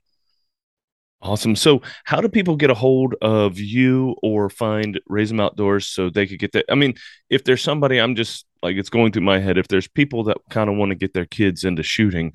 Awesome. 1.22 1.56
So, 1.56 1.82
how 2.06 2.22
do 2.22 2.30
people 2.30 2.56
get 2.56 2.70
a 2.70 2.74
hold 2.74 3.16
of 3.22 3.60
you 3.60 4.16
or 4.24 4.50
find 4.50 5.02
Raise 5.06 5.30
Them 5.30 5.42
Outdoors 5.42 5.86
so 5.86 6.10
they 6.10 6.26
could 6.26 6.40
get 6.40 6.54
that? 6.54 6.66
I 6.70 6.76
mean, 6.76 6.94
if 7.30 7.44
there's 7.44 7.62
somebody, 7.62 7.98
I'm 7.98 8.16
just 8.16 8.46
like 8.62 8.78
it's 8.78 8.90
going 8.90 9.12
through 9.12 9.24
my 9.24 9.40
head. 9.40 9.58
If 9.58 9.68
there's 9.68 9.88
people 9.88 10.24
that 10.26 10.38
kind 10.50 10.70
of 10.70 10.76
want 10.76 10.90
to 10.92 10.96
get 10.96 11.14
their 11.14 11.26
kids 11.26 11.64
into 11.64 11.84
shooting, 11.84 12.34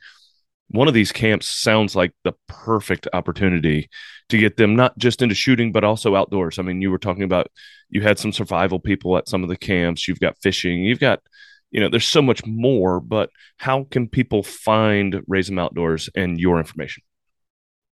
one 0.68 0.88
of 0.88 0.94
these 0.94 1.12
camps 1.12 1.46
sounds 1.46 1.94
like 1.94 2.12
the 2.24 2.32
perfect 2.48 3.06
opportunity 3.12 3.88
to 4.28 4.38
get 4.38 4.56
them 4.56 4.74
not 4.74 4.96
just 4.98 5.22
into 5.22 5.34
shooting, 5.34 5.72
but 5.72 5.84
also 5.84 6.16
outdoors. 6.16 6.58
I 6.58 6.62
mean, 6.62 6.80
you 6.80 6.90
were 6.90 6.98
talking 6.98 7.22
about 7.22 7.48
you 7.90 8.02
had 8.02 8.18
some 8.18 8.32
survival 8.32 8.80
people 8.80 9.16
at 9.16 9.28
some 9.28 9.42
of 9.42 9.48
the 9.48 9.56
camps, 9.56 10.08
you've 10.08 10.20
got 10.20 10.38
fishing, 10.42 10.82
you've 10.82 11.00
got, 11.00 11.20
you 11.70 11.80
know, 11.80 11.88
there's 11.88 12.06
so 12.06 12.22
much 12.22 12.44
more, 12.46 13.00
but 13.00 13.30
how 13.58 13.84
can 13.90 14.08
people 14.08 14.42
find 14.42 15.22
raise 15.26 15.48
them 15.48 15.58
Outdoors 15.58 16.08
and 16.14 16.38
your 16.38 16.58
information? 16.58 17.02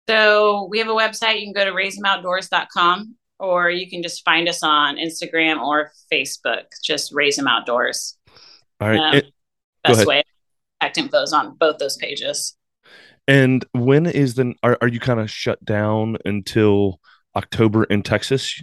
So 0.09 0.66
we 0.71 0.79
have 0.79 0.88
a 0.88 0.93
website. 0.93 1.40
You 1.40 1.47
can 1.47 1.53
go 1.53 1.64
to 1.64 1.73
raiseemoutdoors.com 1.73 3.16
or 3.38 3.71
you 3.71 3.88
can 3.88 4.03
just 4.03 4.25
find 4.25 4.49
us 4.49 4.62
on 4.62 4.97
Instagram 4.97 5.61
or 5.62 5.93
Facebook. 6.12 6.64
Just 6.83 7.12
raise 7.12 7.37
them 7.37 7.47
Outdoors. 7.47 8.16
All 8.81 8.88
right. 8.88 8.99
Um, 8.99 9.14
it, 9.14 9.33
best 9.85 10.07
way. 10.07 10.23
Contact 10.81 10.99
info 10.99 11.23
is 11.23 11.33
on 11.33 11.57
both 11.57 11.79
those 11.79 11.97
pages. 11.97 12.57
And 13.29 13.64
when 13.73 14.07
is 14.07 14.35
the 14.35 14.55
are, 14.62 14.79
are 14.81 14.88
you 14.88 15.01
kind 15.01 15.21
of 15.21 15.31
shut 15.31 15.64
down 15.64 16.16
until 16.25 17.01
October 17.37 17.85
in 17.85 18.03
Texas? 18.03 18.62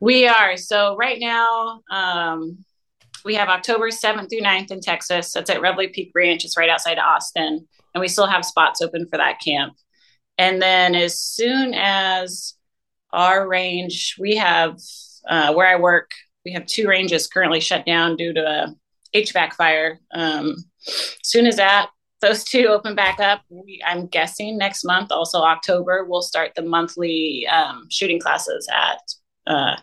We 0.00 0.26
are. 0.26 0.56
So 0.56 0.96
right 0.96 1.18
now, 1.18 1.80
um, 1.90 2.64
we 3.24 3.34
have 3.34 3.48
October 3.48 3.88
7th 3.88 4.28
through 4.28 4.42
9th 4.42 4.70
in 4.70 4.80
Texas. 4.80 5.32
That's 5.32 5.50
at 5.50 5.60
Reveille 5.60 5.88
Peak 5.92 6.12
Ranch. 6.14 6.44
It's 6.44 6.56
right 6.56 6.68
outside 6.68 6.98
Austin. 6.98 7.66
And 7.94 8.00
we 8.00 8.08
still 8.08 8.26
have 8.26 8.44
spots 8.44 8.82
open 8.82 9.06
for 9.08 9.16
that 9.16 9.40
camp. 9.40 9.74
And 10.38 10.60
then 10.60 10.94
as 10.94 11.18
soon 11.18 11.72
as 11.74 12.54
our 13.12 13.48
range, 13.48 14.16
we 14.18 14.36
have 14.36 14.78
uh, 15.28 15.54
where 15.54 15.66
I 15.66 15.76
work, 15.76 16.10
we 16.44 16.52
have 16.52 16.66
two 16.66 16.86
ranges 16.86 17.26
currently 17.26 17.60
shut 17.60 17.86
down 17.86 18.16
due 18.16 18.34
to 18.34 18.46
a 18.46 18.74
HVAC 19.22 19.52
fire. 19.54 20.00
Um, 20.12 20.56
as 20.86 21.18
soon 21.22 21.46
as 21.46 21.56
that 21.56 21.90
those 22.20 22.44
two 22.44 22.66
open 22.66 22.94
back 22.94 23.20
up, 23.20 23.42
we, 23.48 23.80
I'm 23.86 24.06
guessing 24.06 24.56
next 24.56 24.84
month, 24.84 25.12
also 25.12 25.42
October, 25.42 26.04
we'll 26.04 26.22
start 26.22 26.52
the 26.54 26.62
monthly 26.62 27.46
um, 27.46 27.86
shooting 27.90 28.20
classes 28.20 28.68
at 28.72 29.00
uh, 29.46 29.76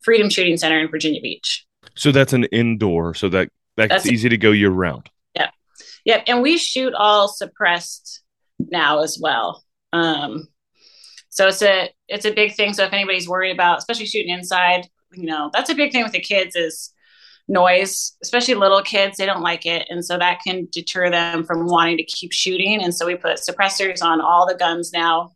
Freedom 0.00 0.30
Shooting 0.30 0.56
Center 0.56 0.80
in 0.80 0.88
Virginia 0.88 1.20
Beach. 1.20 1.66
So 1.96 2.12
that's 2.12 2.32
an 2.32 2.44
indoor, 2.44 3.14
so 3.14 3.28
that 3.30 3.48
that's, 3.76 3.90
that's 3.90 4.06
easy 4.06 4.28
to 4.28 4.38
go 4.38 4.52
year 4.52 4.70
round. 4.70 5.10
Yep, 5.34 5.50
yep, 6.04 6.24
and 6.26 6.42
we 6.42 6.56
shoot 6.58 6.94
all 6.94 7.28
suppressed 7.28 8.22
now 8.58 9.02
as 9.02 9.18
well. 9.20 9.64
Um, 9.92 10.48
so 11.28 11.48
it's 11.48 11.62
a 11.62 11.90
it's 12.08 12.24
a 12.24 12.32
big 12.32 12.54
thing. 12.54 12.72
So 12.72 12.84
if 12.84 12.92
anybody's 12.92 13.28
worried 13.28 13.52
about, 13.52 13.78
especially 13.78 14.06
shooting 14.06 14.32
inside, 14.32 14.88
you 15.12 15.26
know, 15.26 15.50
that's 15.52 15.70
a 15.70 15.74
big 15.74 15.92
thing 15.92 16.04
with 16.04 16.12
the 16.12 16.20
kids 16.20 16.54
is 16.54 16.92
noise, 17.50 18.16
especially 18.22 18.54
little 18.54 18.82
kids. 18.82 19.16
They 19.16 19.26
don't 19.26 19.42
like 19.42 19.66
it. 19.66 19.86
And 19.90 20.04
so 20.04 20.16
that 20.16 20.38
can 20.46 20.68
deter 20.70 21.10
them 21.10 21.44
from 21.44 21.66
wanting 21.66 21.98
to 21.98 22.04
keep 22.04 22.32
shooting. 22.32 22.82
And 22.82 22.94
so 22.94 23.06
we 23.06 23.16
put 23.16 23.40
suppressors 23.40 24.02
on 24.02 24.20
all 24.20 24.46
the 24.46 24.54
guns 24.54 24.92
now. 24.92 25.32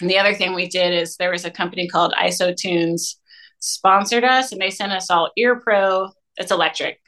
And 0.00 0.08
the 0.08 0.18
other 0.18 0.34
thing 0.34 0.54
we 0.54 0.68
did 0.68 0.94
is 0.94 1.16
there 1.16 1.32
was 1.32 1.44
a 1.44 1.50
company 1.50 1.88
called 1.88 2.14
IsoTunes 2.18 3.16
sponsored 3.58 4.24
us 4.24 4.52
and 4.52 4.60
they 4.60 4.70
sent 4.70 4.92
us 4.92 5.10
all 5.10 5.30
Ear 5.36 5.56
Pro. 5.56 6.10
It's 6.36 6.50
electric. 6.50 6.98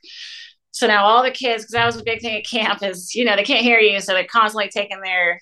So 0.72 0.88
now 0.88 1.04
all 1.04 1.22
the 1.22 1.30
kids, 1.30 1.62
because 1.62 1.72
that 1.72 1.86
was 1.86 1.96
a 1.96 2.04
big 2.04 2.20
thing 2.20 2.36
at 2.36 2.46
camp, 2.46 2.82
is 2.82 3.14
you 3.14 3.24
know 3.24 3.36
they 3.36 3.44
can't 3.44 3.62
hear 3.62 3.78
you, 3.78 4.00
so 4.00 4.12
they're 4.12 4.24
constantly 4.24 4.68
taking 4.68 5.00
their 5.00 5.40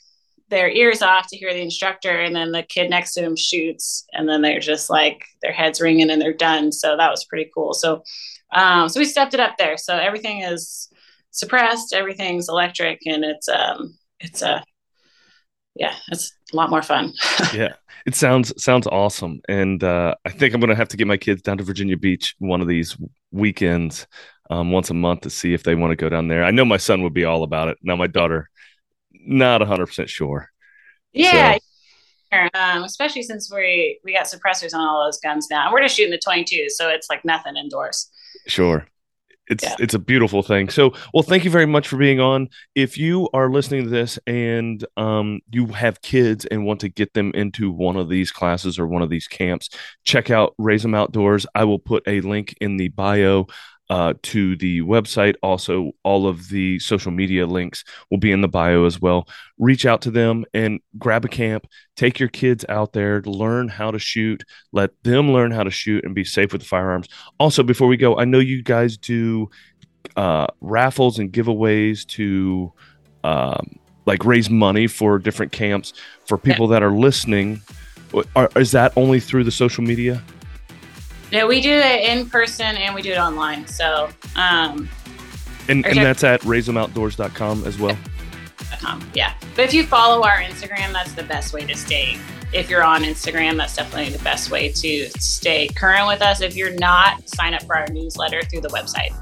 their 0.52 0.70
ears 0.70 1.02
off 1.02 1.26
to 1.28 1.36
hear 1.36 1.52
the 1.52 1.62
instructor, 1.62 2.20
and 2.20 2.36
then 2.36 2.52
the 2.52 2.62
kid 2.62 2.90
next 2.90 3.14
to 3.14 3.22
him 3.22 3.34
shoots, 3.34 4.04
and 4.12 4.28
then 4.28 4.42
they're 4.42 4.60
just 4.60 4.90
like 4.90 5.24
their 5.40 5.50
heads 5.52 5.80
ringing 5.80 6.10
and 6.10 6.20
they're 6.20 6.32
done. 6.32 6.70
So 6.70 6.96
that 6.96 7.10
was 7.10 7.24
pretty 7.24 7.50
cool. 7.52 7.72
So 7.74 8.04
um, 8.52 8.88
so 8.88 9.00
we 9.00 9.06
stepped 9.06 9.34
it 9.34 9.40
up 9.40 9.56
there. 9.56 9.78
So 9.78 9.96
everything 9.96 10.42
is 10.42 10.88
suppressed, 11.30 11.94
everything's 11.94 12.48
electric, 12.48 13.00
and 13.06 13.24
it's 13.24 13.48
um 13.48 13.98
it's 14.20 14.42
a 14.42 14.62
yeah, 15.74 15.94
it's 16.08 16.32
a 16.52 16.56
lot 16.56 16.68
more 16.70 16.82
fun. 16.82 17.14
yeah, 17.54 17.72
it 18.06 18.14
sounds 18.14 18.52
sounds 18.62 18.86
awesome, 18.86 19.40
and 19.48 19.82
uh, 19.82 20.14
I 20.26 20.30
think 20.30 20.54
I'm 20.54 20.60
gonna 20.60 20.74
have 20.74 20.88
to 20.88 20.98
get 20.98 21.06
my 21.06 21.16
kids 21.16 21.42
down 21.42 21.58
to 21.58 21.64
Virginia 21.64 21.96
Beach 21.96 22.36
one 22.38 22.60
of 22.60 22.68
these 22.68 22.96
weekends, 23.30 24.06
um, 24.50 24.70
once 24.70 24.90
a 24.90 24.94
month 24.94 25.22
to 25.22 25.30
see 25.30 25.54
if 25.54 25.62
they 25.62 25.74
want 25.74 25.92
to 25.92 25.96
go 25.96 26.10
down 26.10 26.28
there. 26.28 26.44
I 26.44 26.50
know 26.50 26.66
my 26.66 26.76
son 26.76 27.02
would 27.02 27.14
be 27.14 27.24
all 27.24 27.42
about 27.42 27.68
it. 27.68 27.78
Now 27.82 27.96
my 27.96 28.06
daughter, 28.06 28.50
not 29.24 29.62
a 29.62 29.64
100 29.64 29.86
percent 29.86 30.10
sure. 30.10 30.48
Yeah. 31.12 31.54
So. 31.54 31.58
Um, 32.54 32.84
especially 32.84 33.22
since 33.22 33.52
we 33.52 34.00
we 34.04 34.14
got 34.14 34.24
suppressors 34.24 34.72
on 34.72 34.80
all 34.80 35.04
those 35.04 35.20
guns 35.20 35.48
now, 35.50 35.66
and 35.66 35.72
we're 35.72 35.82
just 35.82 35.96
shooting 35.96 36.10
the 36.10 36.18
22, 36.18 36.70
so 36.70 36.88
it's 36.88 37.10
like 37.10 37.24
nothing 37.26 37.56
indoors. 37.56 38.10
Sure 38.46 38.86
it's 39.48 39.64
yeah. 39.64 39.76
it's 39.78 39.94
a 39.94 39.98
beautiful 39.98 40.42
thing. 40.42 40.68
So, 40.68 40.94
well, 41.12 41.22
thank 41.22 41.44
you 41.44 41.50
very 41.50 41.66
much 41.66 41.88
for 41.88 41.96
being 41.96 42.20
on. 42.20 42.48
If 42.74 42.96
you 42.96 43.28
are 43.34 43.50
listening 43.50 43.84
to 43.84 43.90
this 43.90 44.18
and 44.26 44.84
um, 44.96 45.40
you 45.50 45.66
have 45.66 46.00
kids 46.00 46.46
and 46.46 46.64
want 46.64 46.80
to 46.80 46.88
get 46.88 47.12
them 47.14 47.32
into 47.34 47.70
one 47.70 47.96
of 47.96 48.08
these 48.08 48.30
classes 48.30 48.78
or 48.78 48.86
one 48.86 49.02
of 49.02 49.10
these 49.10 49.26
camps, 49.26 49.68
check 50.04 50.30
out 50.30 50.54
Raise 50.58 50.82
Them 50.82 50.94
Outdoors. 50.94 51.46
I 51.54 51.64
will 51.64 51.78
put 51.78 52.02
a 52.06 52.20
link 52.20 52.54
in 52.60 52.76
the 52.76 52.88
bio 52.88 53.46
uh, 53.92 54.14
to 54.22 54.56
the 54.56 54.80
website. 54.80 55.34
Also, 55.42 55.92
all 56.02 56.26
of 56.26 56.48
the 56.48 56.78
social 56.78 57.12
media 57.12 57.46
links 57.46 57.84
will 58.10 58.16
be 58.16 58.32
in 58.32 58.40
the 58.40 58.48
bio 58.48 58.86
as 58.86 59.02
well. 59.02 59.28
Reach 59.58 59.84
out 59.84 60.00
to 60.00 60.10
them 60.10 60.46
and 60.54 60.80
grab 60.96 61.26
a 61.26 61.28
camp. 61.28 61.66
Take 61.94 62.18
your 62.18 62.30
kids 62.30 62.64
out 62.70 62.94
there, 62.94 63.20
learn 63.26 63.68
how 63.68 63.90
to 63.90 63.98
shoot, 63.98 64.44
let 64.72 64.92
them 65.02 65.30
learn 65.34 65.50
how 65.50 65.62
to 65.62 65.70
shoot 65.70 66.06
and 66.06 66.14
be 66.14 66.24
safe 66.24 66.52
with 66.52 66.62
the 66.62 66.66
firearms. 66.66 67.06
Also, 67.38 67.62
before 67.62 67.86
we 67.86 67.98
go, 67.98 68.16
I 68.16 68.24
know 68.24 68.38
you 68.38 68.62
guys 68.62 68.96
do 68.96 69.50
uh, 70.16 70.46
raffles 70.62 71.18
and 71.18 71.30
giveaways 71.30 72.06
to 72.06 72.72
um, 73.24 73.78
like 74.06 74.24
raise 74.24 74.48
money 74.48 74.86
for 74.86 75.18
different 75.18 75.52
camps. 75.52 75.92
For 76.24 76.38
people 76.38 76.66
yeah. 76.66 76.76
that 76.76 76.82
are 76.82 76.92
listening, 76.92 77.60
are, 78.36 78.48
is 78.56 78.70
that 78.70 78.94
only 78.96 79.20
through 79.20 79.44
the 79.44 79.50
social 79.50 79.84
media? 79.84 80.22
Yeah, 81.32 81.46
we 81.46 81.62
do 81.62 81.72
it 81.72 82.04
in 82.04 82.28
person 82.28 82.76
and 82.76 82.94
we 82.94 83.00
do 83.00 83.12
it 83.12 83.18
online. 83.18 83.66
So, 83.66 84.10
um, 84.36 84.86
and, 85.66 85.86
and 85.86 85.96
that's 85.96 86.22
at 86.24 86.42
raisethemoutdoors.com 86.42 87.64
as 87.64 87.78
well. 87.78 87.96
Um, 88.86 89.10
yeah. 89.14 89.32
But 89.56 89.64
if 89.64 89.72
you 89.72 89.84
follow 89.84 90.24
our 90.24 90.36
Instagram, 90.42 90.92
that's 90.92 91.12
the 91.12 91.22
best 91.22 91.54
way 91.54 91.64
to 91.64 91.74
stay. 91.74 92.18
If 92.52 92.68
you're 92.68 92.82
on 92.82 93.02
Instagram, 93.02 93.56
that's 93.56 93.74
definitely 93.74 94.10
the 94.10 94.22
best 94.22 94.50
way 94.50 94.68
to 94.72 95.10
stay 95.18 95.68
current 95.68 96.06
with 96.06 96.20
us. 96.20 96.42
If 96.42 96.54
you're 96.54 96.74
not, 96.74 97.26
sign 97.26 97.54
up 97.54 97.62
for 97.62 97.78
our 97.78 97.86
newsletter 97.88 98.42
through 98.42 98.60
the 98.60 98.68
website. 98.68 99.12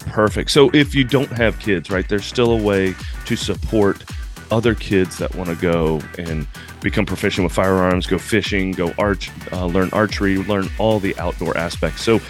Perfect. 0.00 0.50
So 0.50 0.70
if 0.74 0.92
you 0.92 1.04
don't 1.04 1.30
have 1.30 1.60
kids, 1.60 1.88
right, 1.88 2.08
there's 2.08 2.24
still 2.24 2.50
a 2.50 2.60
way 2.60 2.94
to 3.26 3.36
support 3.36 4.02
other 4.50 4.74
kids 4.74 5.18
that 5.18 5.34
want 5.34 5.48
to 5.48 5.56
go 5.56 6.00
and 6.18 6.46
become 6.80 7.06
proficient 7.06 7.44
with 7.44 7.52
firearms, 7.52 8.06
go 8.06 8.18
fishing, 8.18 8.72
go 8.72 8.92
arch, 8.98 9.30
uh, 9.52 9.66
learn 9.66 9.90
archery, 9.92 10.38
learn 10.38 10.68
all 10.78 11.00
the 11.00 11.16
outdoor 11.18 11.56
aspects. 11.56 12.02
So 12.02 12.20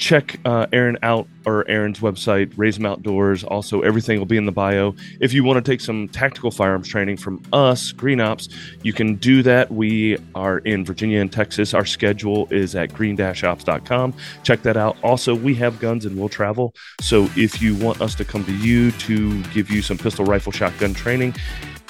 check 0.00 0.40
uh, 0.46 0.66
Aaron 0.72 0.98
out 1.02 1.28
or 1.46 1.68
Aaron's 1.68 2.00
website, 2.00 2.52
Raise 2.56 2.76
Them 2.76 2.86
Outdoors. 2.86 3.44
Also, 3.44 3.82
everything 3.82 4.18
will 4.18 4.26
be 4.26 4.38
in 4.38 4.46
the 4.46 4.52
bio. 4.52 4.94
If 5.20 5.32
you 5.32 5.44
want 5.44 5.64
to 5.64 5.70
take 5.70 5.80
some 5.80 6.08
tactical 6.08 6.50
firearms 6.50 6.88
training 6.88 7.18
from 7.18 7.42
us, 7.52 7.92
Green 7.92 8.20
Ops, 8.20 8.48
you 8.82 8.92
can 8.92 9.16
do 9.16 9.42
that. 9.42 9.70
We 9.70 10.16
are 10.34 10.58
in 10.58 10.84
Virginia 10.84 11.20
and 11.20 11.30
Texas. 11.30 11.74
Our 11.74 11.84
schedule 11.84 12.48
is 12.50 12.74
at 12.74 12.92
green-ops.com. 12.94 14.14
Check 14.42 14.62
that 14.62 14.76
out. 14.76 14.96
Also, 15.04 15.34
we 15.34 15.54
have 15.56 15.78
guns 15.78 16.06
and 16.06 16.18
we'll 16.18 16.30
travel. 16.30 16.74
So 17.00 17.28
if 17.36 17.62
you 17.62 17.76
want 17.76 18.00
us 18.00 18.14
to 18.16 18.24
come 18.24 18.44
to 18.46 18.56
you 18.56 18.92
to 18.92 19.42
give 19.44 19.70
you 19.70 19.82
some 19.82 19.98
pistol, 19.98 20.24
rifle, 20.24 20.50
shotgun 20.50 20.94
training, 20.94 21.34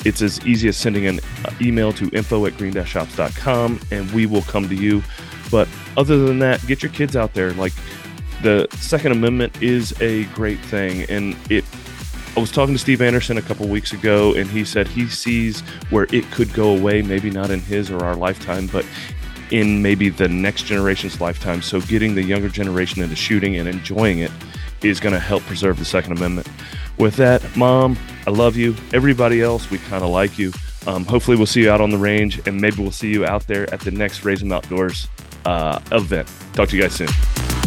it's 0.05 0.23
as 0.23 0.45
easy 0.47 0.69
as 0.69 0.77
sending 0.77 1.07
an 1.07 1.21
uh, 1.45 1.53
email 1.61 1.93
to 1.93 2.09
info 2.11 2.47
at 2.47 2.57
green-ops.com 2.57 3.81
and 3.91 4.11
we 4.13 4.27
will 4.27 4.43
come 4.43 4.69
to 4.69 4.75
you. 4.75 5.03
But 5.51 5.69
other 5.97 6.19
than 6.19 6.39
that, 6.41 6.65
get 6.67 6.83
your 6.83 6.93
kids 6.93 7.17
out 7.17 7.35
there. 7.35 7.53
Like 7.53 7.73
the 8.43 8.67
Second 8.73 9.13
Amendment 9.13 9.63
is 9.63 9.99
a 10.01 10.25
great 10.27 10.59
thing. 10.61 11.03
And 11.11 11.37
it, 11.51 11.65
I 12.37 12.41
was 12.41 12.51
talking 12.51 12.75
to 12.75 12.79
Steve 12.79 13.03
Anderson 13.03 13.39
a 13.39 13.43
couple 13.43 13.69
weeks 13.69 13.93
ago, 13.93 14.35
and 14.35 14.49
he 14.49 14.65
said 14.65 14.87
he 14.89 15.09
sees 15.09 15.61
where 15.91 16.07
it 16.13 16.31
could 16.31 16.53
go 16.55 16.77
away, 16.77 17.03
maybe 17.03 17.31
not 17.31 17.51
in 17.51 17.61
his 17.61 17.91
or 17.91 18.05
our 18.05 18.17
lifetime, 18.17 18.69
but 18.69 18.87
in 19.51 19.83
maybe 19.83 20.09
the 20.09 20.29
next 20.29 20.63
generation's 20.65 21.21
lifetime. 21.21 21.61
So 21.61 21.81
getting 21.81 22.15
the 22.15 22.23
younger 22.23 22.49
generation 22.49 23.03
into 23.03 23.17
shooting 23.17 23.57
and 23.57 23.69
enjoying 23.69 24.21
it 24.21 24.31
is 24.83 25.01
going 25.01 25.13
to 25.13 25.19
help 25.19 25.43
preserve 25.43 25.79
the 25.79 25.85
Second 25.85 26.17
Amendment. 26.17 26.49
With 26.99 27.17
that, 27.17 27.45
Mom, 27.57 27.99
I 28.27 28.31
love 28.31 28.57
you. 28.57 28.77
Everybody 28.93 29.43
else, 29.43 29.71
we 29.71 29.79
kind 29.79 30.05
of 30.05 30.11
like 30.11 30.39
you. 30.39 30.53
Um, 30.87 31.05
hopefully, 31.05 31.37
we'll 31.37 31.47
see 31.47 31.63
you 31.63 31.71
out 31.71 31.81
on 31.81 31.91
the 31.91 31.99
range, 31.99 32.41
and 32.47 32.59
maybe 32.61 32.81
we'll 32.81 32.91
see 32.91 33.11
you 33.11 33.27
out 33.27 33.47
there 33.47 33.73
at 33.73 33.81
the 33.81 33.91
next 33.91 34.21
Them 34.23 34.53
Outdoors 34.53 35.09
uh, 35.45 35.81
event. 35.93 36.29
Talk 36.55 36.69
to 36.71 36.77
you 36.77 36.83
guys 36.83 36.95
soon. 36.95 37.60